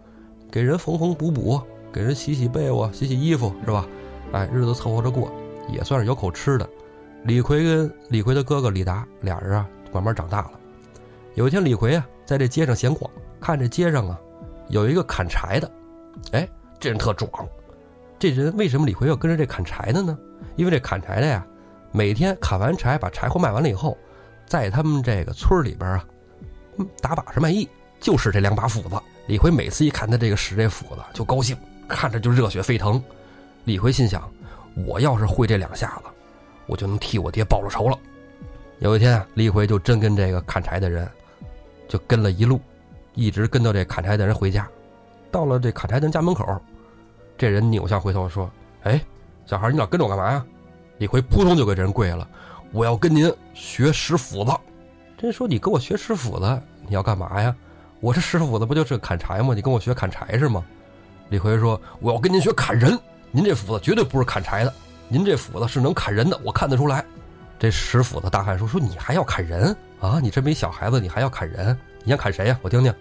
[0.50, 1.60] 给人缝缝补补，
[1.92, 3.86] 给人洗洗被窝、洗洗衣服，是吧？
[4.32, 5.30] 哎，日子凑合着过，
[5.70, 6.68] 也算是有口吃的。
[7.24, 10.52] 李逵跟李逵的哥哥李达俩人啊，慢慢长大了。
[11.34, 14.18] 有一天，李逵啊在这街上闲逛，看这街上啊
[14.68, 15.70] 有一个砍柴的，
[16.32, 17.30] 哎，这人特壮。
[18.18, 20.16] 这人为什么李逵要跟着这砍柴的呢？
[20.56, 21.46] 因为这砍柴的呀，
[21.92, 23.96] 每天砍完柴，把柴火卖完了以后，
[24.46, 26.06] 在他们这个村里边啊，
[27.02, 27.68] 打把式卖艺。
[27.98, 31.56] 就是这两把斧子，李逵每次一看他这个使这斧子就高兴，
[31.88, 33.02] 看着就热血沸腾。
[33.64, 34.30] 李逵心想：
[34.86, 36.08] 我要是会这两下子，
[36.66, 37.98] 我就能替我爹报了仇了。
[38.78, 41.08] 有一天，李逵就真跟这个砍柴的人，
[41.88, 42.60] 就跟了一路，
[43.14, 44.68] 一直跟到这砍柴的人回家。
[45.32, 46.60] 到了这砍柴的人家门口，
[47.36, 48.48] 这人扭向回头说
[48.84, 49.00] ：“哎，
[49.44, 50.44] 小孩，你老跟着我干嘛呀？”
[50.98, 52.28] 李逵扑通就给这人跪下了
[52.72, 54.52] ：“我要跟您学使斧子。”
[55.18, 57.54] 这人说：“你跟我学使斧子，你要干嘛呀？”
[58.00, 59.54] 我这师傅子不就是砍柴吗？
[59.54, 60.64] 你跟我学砍柴是吗？
[61.28, 62.96] 李逵说：“我要跟您学砍人，
[63.32, 64.72] 您这斧子绝对不是砍柴的，
[65.08, 67.04] 您这斧子是能砍人的，我看得出来。”
[67.58, 70.20] 这石斧子大汉说：“说你还要砍人啊？
[70.22, 71.76] 你这没小孩子，你还要砍人？
[72.04, 72.58] 你想砍谁呀？
[72.62, 72.94] 我听听。”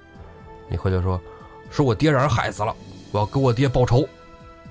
[0.70, 1.22] 李逵就说
[1.70, 2.74] ：“说我爹让人害死了，
[3.12, 4.08] 我要给我爹报仇。”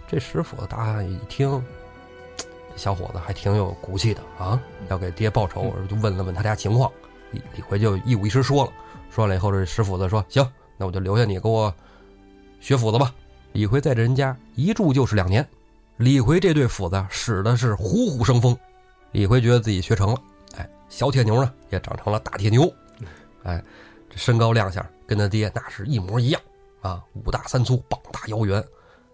[0.09, 1.62] 这石斧子大汉一听，
[2.75, 6.91] 小伙子还挺有骨气的啊，要给爹报仇，就问了问他家情况。
[7.31, 8.72] 李李逵就一五一十说了。
[9.15, 10.45] 说完了以后，这石斧子说：“行，
[10.77, 11.73] 那我就留下你给我
[12.59, 13.15] 学斧子吧。”
[13.53, 15.49] 李逵在这人家一住就是两年。
[15.99, 18.59] 李逵这对斧子使的是虎虎生风。
[19.12, 20.21] 李逵觉得自己学成了，
[20.57, 22.69] 哎，小铁牛呢也长成了大铁牛，
[23.45, 23.62] 哎，
[24.11, 26.43] 这身高亮相跟他爹那是一模一样
[26.81, 28.61] 啊，五大三粗，膀大腰圆，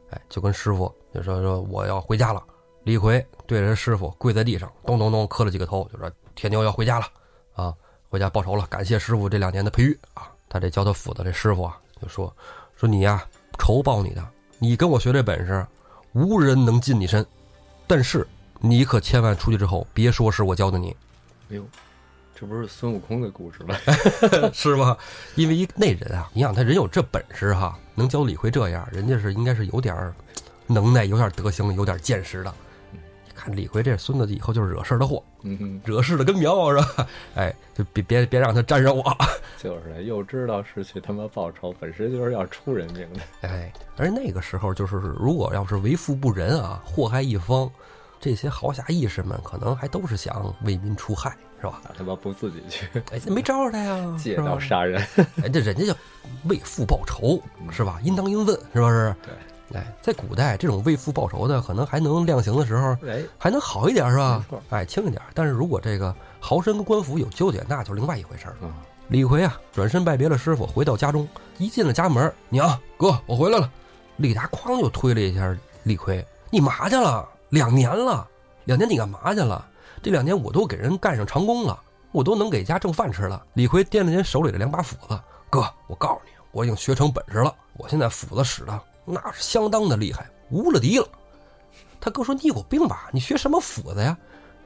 [0.08, 2.42] 哎，就跟师傅就说说我要回家了。
[2.84, 7.19] 李逵对着师傅跪在地上，咚咚咚磕了几个头，就说铁牛要回家了啊。
[8.10, 10.28] 回家报仇了，感谢师傅这两年的培育啊！
[10.48, 12.34] 他这教他斧子这师傅啊，就说
[12.74, 13.24] 说你呀，
[13.56, 15.64] 仇报你的，你跟我学这本事，
[16.12, 17.24] 无人能近你身，
[17.86, 18.26] 但是
[18.58, 20.90] 你可千万出去之后别说是我教的你。
[21.50, 21.64] 哎呦，
[22.34, 23.76] 这不是孙悟空的故事吗？
[24.52, 24.96] 是吗？
[25.36, 30.12] 因为一那人啊，你想他人有这本事哈，能教李逵这样，人家是应该是有点
[30.66, 32.52] 能耐、有点德行、有点见识的。
[33.40, 37.06] 看李逵这孙子以后就是惹事的祸，嗯，惹事的跟苗是吧？
[37.34, 39.02] 哎，就别别别让他沾上我。
[39.58, 43.48] 就是又知道是去他妈报仇，本身就是要出人命的。
[43.48, 47.70] 哎，而那个时候就是，如果要是为富不仁啊，祸害一方，
[48.20, 51.80] 这些豪侠义士们可能还都是想为民除害，是吧？
[51.96, 55.02] 他妈不自己去，哎，没招他呀， 借刀杀人。
[55.42, 55.94] 哎，这人家叫
[56.44, 57.98] 为父报仇，是吧？
[58.02, 59.14] 应当应分，是不是？
[59.22, 59.32] 对。
[59.74, 64.44] 哎，在古代，这种为父报仇的可能还能量刑的时候，哎，还能好一点，是吧？
[64.70, 65.22] 哎，轻一点。
[65.34, 68.74] 但是如果这个豪绅跟官府有纠结，那就另外一回事儿了。
[69.08, 73.70] 李逵啊，转身拜别了师傅，回到家中，一进了家门，娘哥，我回来了。
[74.16, 77.28] 李达哐就推了一下李逵：“你嘛去了？
[77.48, 78.28] 两年了，
[78.64, 79.66] 两年你干嘛去了？
[80.02, 81.80] 这两年我都给人干上长工了，
[82.12, 85.18] 我都能给家挣饭吃了。”李逵掂了掂手里的两把斧子
[85.48, 91.08] ：“哥，我告诉你，我已经学成本事了，我现在斧子使的。”那是相当的厉害，无了敌了。
[92.00, 93.10] 他哥说：“你有病吧？
[93.12, 94.16] 你学什么斧子呀？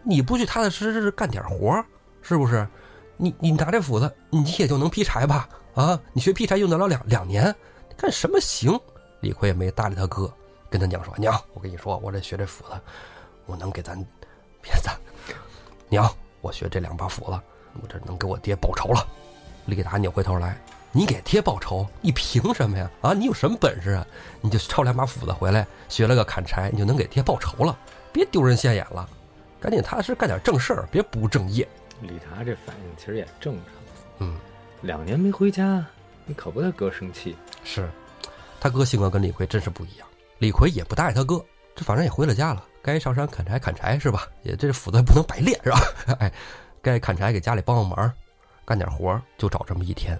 [0.02, 1.84] 你不去踏踏实实干点活，
[2.22, 2.66] 是不是？
[3.16, 5.48] 你你拿这斧子，你也就能劈柴吧？
[5.74, 7.54] 啊，你学劈柴用得了两两年，
[7.96, 8.78] 干什么行？”
[9.20, 10.32] 李逵也没搭理他哥，
[10.70, 12.70] 跟他娘说：“娘，我跟你说，我这学这斧子，
[13.46, 13.96] 我能给咱
[14.60, 14.94] 别咱
[15.88, 16.08] 娘，
[16.40, 17.40] 我学这两把斧子，
[17.82, 19.06] 我这能给我爹报仇了。”
[19.66, 20.62] 李达扭回头来。
[20.96, 21.84] 你给爹报仇？
[22.00, 22.88] 你凭什么呀？
[23.00, 24.06] 啊，你有什么本事啊？
[24.40, 27.76] 你就抄两把斧子回来，学了个砍柴，你就能给爹报仇了？
[28.12, 29.08] 别丢人现眼了，
[29.60, 31.68] 赶紧踏实干点正事儿，别不务正业。
[32.00, 33.64] 李达这反应其实也正常。
[34.18, 34.36] 嗯，
[34.82, 35.84] 两年没回家，
[36.26, 37.36] 你可不他哥生气。
[37.64, 37.90] 是，
[38.60, 40.06] 他哥性格跟李逵真是不一样。
[40.38, 44.28] 李逵也不搭理他哥，这反正也回了家了，该上山砍柴砍柴是吧？
[44.44, 45.80] 也这斧子不能白练是吧？
[46.20, 46.32] 哎，
[46.80, 48.12] 该砍柴给家里帮帮忙，
[48.64, 50.16] 干点活就找这么一天。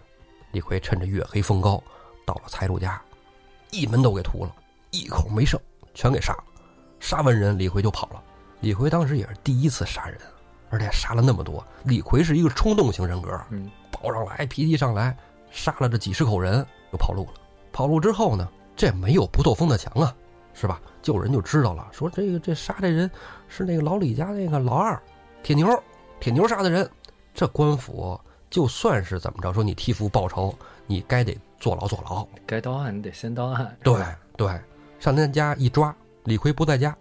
[0.55, 1.83] 李逵趁着月黑风高，
[2.25, 3.03] 到了财主家，
[3.73, 4.55] 一门都给屠了，
[4.93, 5.61] 一口没剩，
[5.95, 6.45] 全给杀了。
[7.01, 8.23] 杀完人，李逵就跑了。
[8.61, 10.17] 李逵当时也是第一次杀人，
[10.71, 11.67] 而且杀了那么多。
[11.83, 15.17] 李逵是一个冲动型人格，嗯，抱上来，脾气上来，
[15.51, 17.33] 杀了这几十口人，就跑路了。
[17.73, 20.15] 跑路之后呢，这没有不透风的墙啊，
[20.53, 20.81] 是吧？
[21.03, 23.11] 就有人就知道了，说这个这杀这人
[23.49, 25.03] 是那个老李家那个老二，
[25.43, 25.83] 铁牛，
[26.21, 26.89] 铁牛杀的人。
[27.35, 28.17] 这官府
[28.55, 32.25] 就算是怎么着，说你替父报仇，你该得坐牢坐牢。
[32.47, 33.77] 该到案你得先到案。
[33.83, 34.01] 对
[34.37, 34.47] 对，
[35.01, 35.93] 上他家一抓，
[36.23, 36.97] 李逵不在家，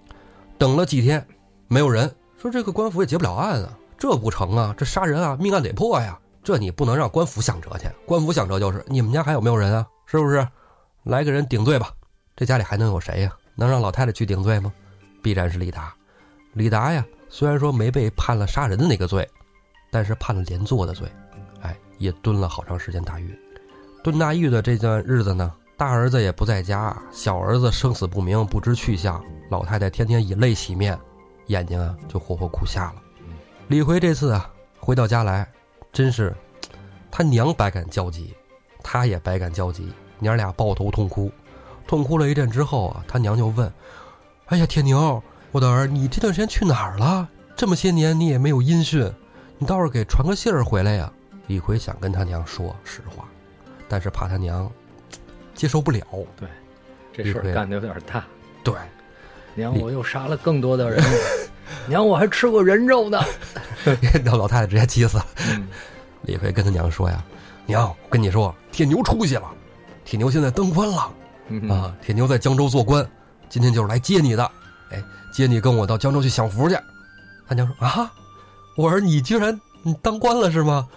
[0.58, 1.24] 等了几天，
[1.68, 9.88] 没有人说这个官府也结不了案啊，这不成啊，这杀人啊，命案得破呀，这你不能让官府想辙去，官府想辙就是你们家还有没有人啊？
[10.08, 10.48] 是不是？
[11.04, 11.92] 来个人顶罪吧，
[12.36, 13.32] 这家里还能有谁呀？
[13.54, 14.74] 能让老太太去顶罪吗？
[15.22, 15.94] 必然是李达。
[16.54, 19.30] 李达呀，虽然说没被判了杀人的那个罪。
[19.96, 21.23] 但是判了连坐的罪，哎，
[22.04, 23.34] 也蹲了好长时间大狱。
[24.04, 29.24] 蹲大狱的这段日子呢，大儿子也不在家，小儿子生死不明，不知去向。
[29.50, 31.00] 老太太天天以泪洗面，
[31.48, 32.96] 眼睛啊就活活哭瞎了。
[33.70, 35.50] 李逵这次啊回到家来，
[35.94, 36.36] 真是
[37.10, 38.36] 他娘百感交集，
[38.84, 41.32] 他也百感交集，娘俩抱头痛哭。
[41.88, 43.72] 痛哭了一阵之后啊，他娘就问
[44.48, 47.30] ：“哎呀，铁牛，我的儿，你这段时间去哪儿了？
[47.56, 49.10] 这么些年你也没有音讯。”
[49.60, 51.14] 你倒是给传个信儿回来呀！
[51.48, 53.26] 李逵想跟他娘说实话，
[53.90, 54.70] 但是怕他娘
[55.54, 56.02] 接受不了。
[56.38, 56.48] 对，
[57.12, 58.24] 这事儿干的有点大。
[58.64, 58.74] 对，
[59.54, 61.04] 娘，我又杀了更多的人。
[61.88, 63.20] 娘，我还吃过人肉呢。
[64.24, 65.26] 让老太太直接气死了。
[66.22, 67.22] 李逵跟他娘说呀
[67.68, 69.52] ：“娘，我跟你说，铁牛出息了，
[70.06, 71.12] 铁牛现在当官了
[71.70, 71.94] 啊！
[72.02, 73.06] 铁牛在江州做官，
[73.50, 74.50] 今天就是来接你的。
[74.92, 76.78] 哎，接你跟我到江州去享福去。”
[77.48, 78.10] 他娘说：“啊。”
[78.76, 80.88] 我说你居然你当官了是吗？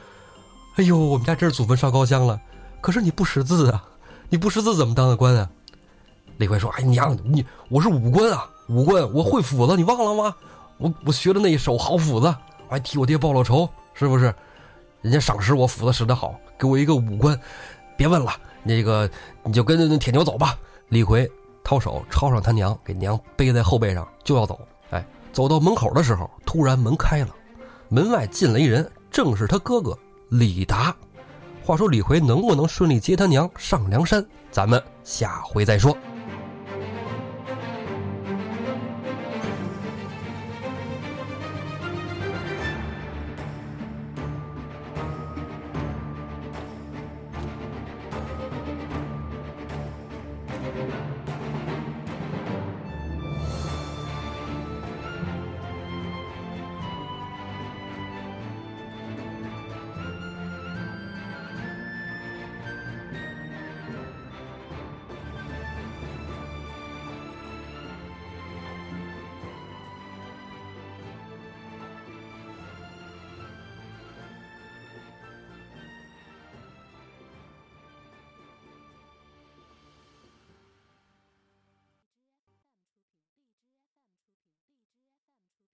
[0.77, 2.39] 哎呦，我们家这是祖坟烧高香了。
[2.83, 3.83] 可是你不识字啊，
[4.29, 5.51] 你不识字怎么当的官啊？
[6.37, 10.37] 李逵说：“哎娘，你我是武官啊，武官我会斧子，你忘了吗？
[10.77, 12.27] 我我学的那一手好斧子，
[12.69, 14.35] 我还替我爹报了仇，是不是？
[15.01, 17.41] 人家赏识我斧子使得好，给我一个武官。
[17.97, 19.11] 别问了，那个
[19.45, 20.59] 你就跟着那铁牛走吧。”
[20.91, 21.27] 李逵
[21.65, 24.61] 掏手抄上他娘，给娘背在后背上就要走。
[24.91, 25.03] 哎，
[25.33, 27.35] 走到门口的时候，突然门开了。
[27.89, 29.97] 门外进来一人，正是他哥哥
[30.29, 30.95] 李达。
[31.63, 34.25] 话说李逵能不能顺利接他娘上梁山？
[34.51, 35.97] 咱们下回再说。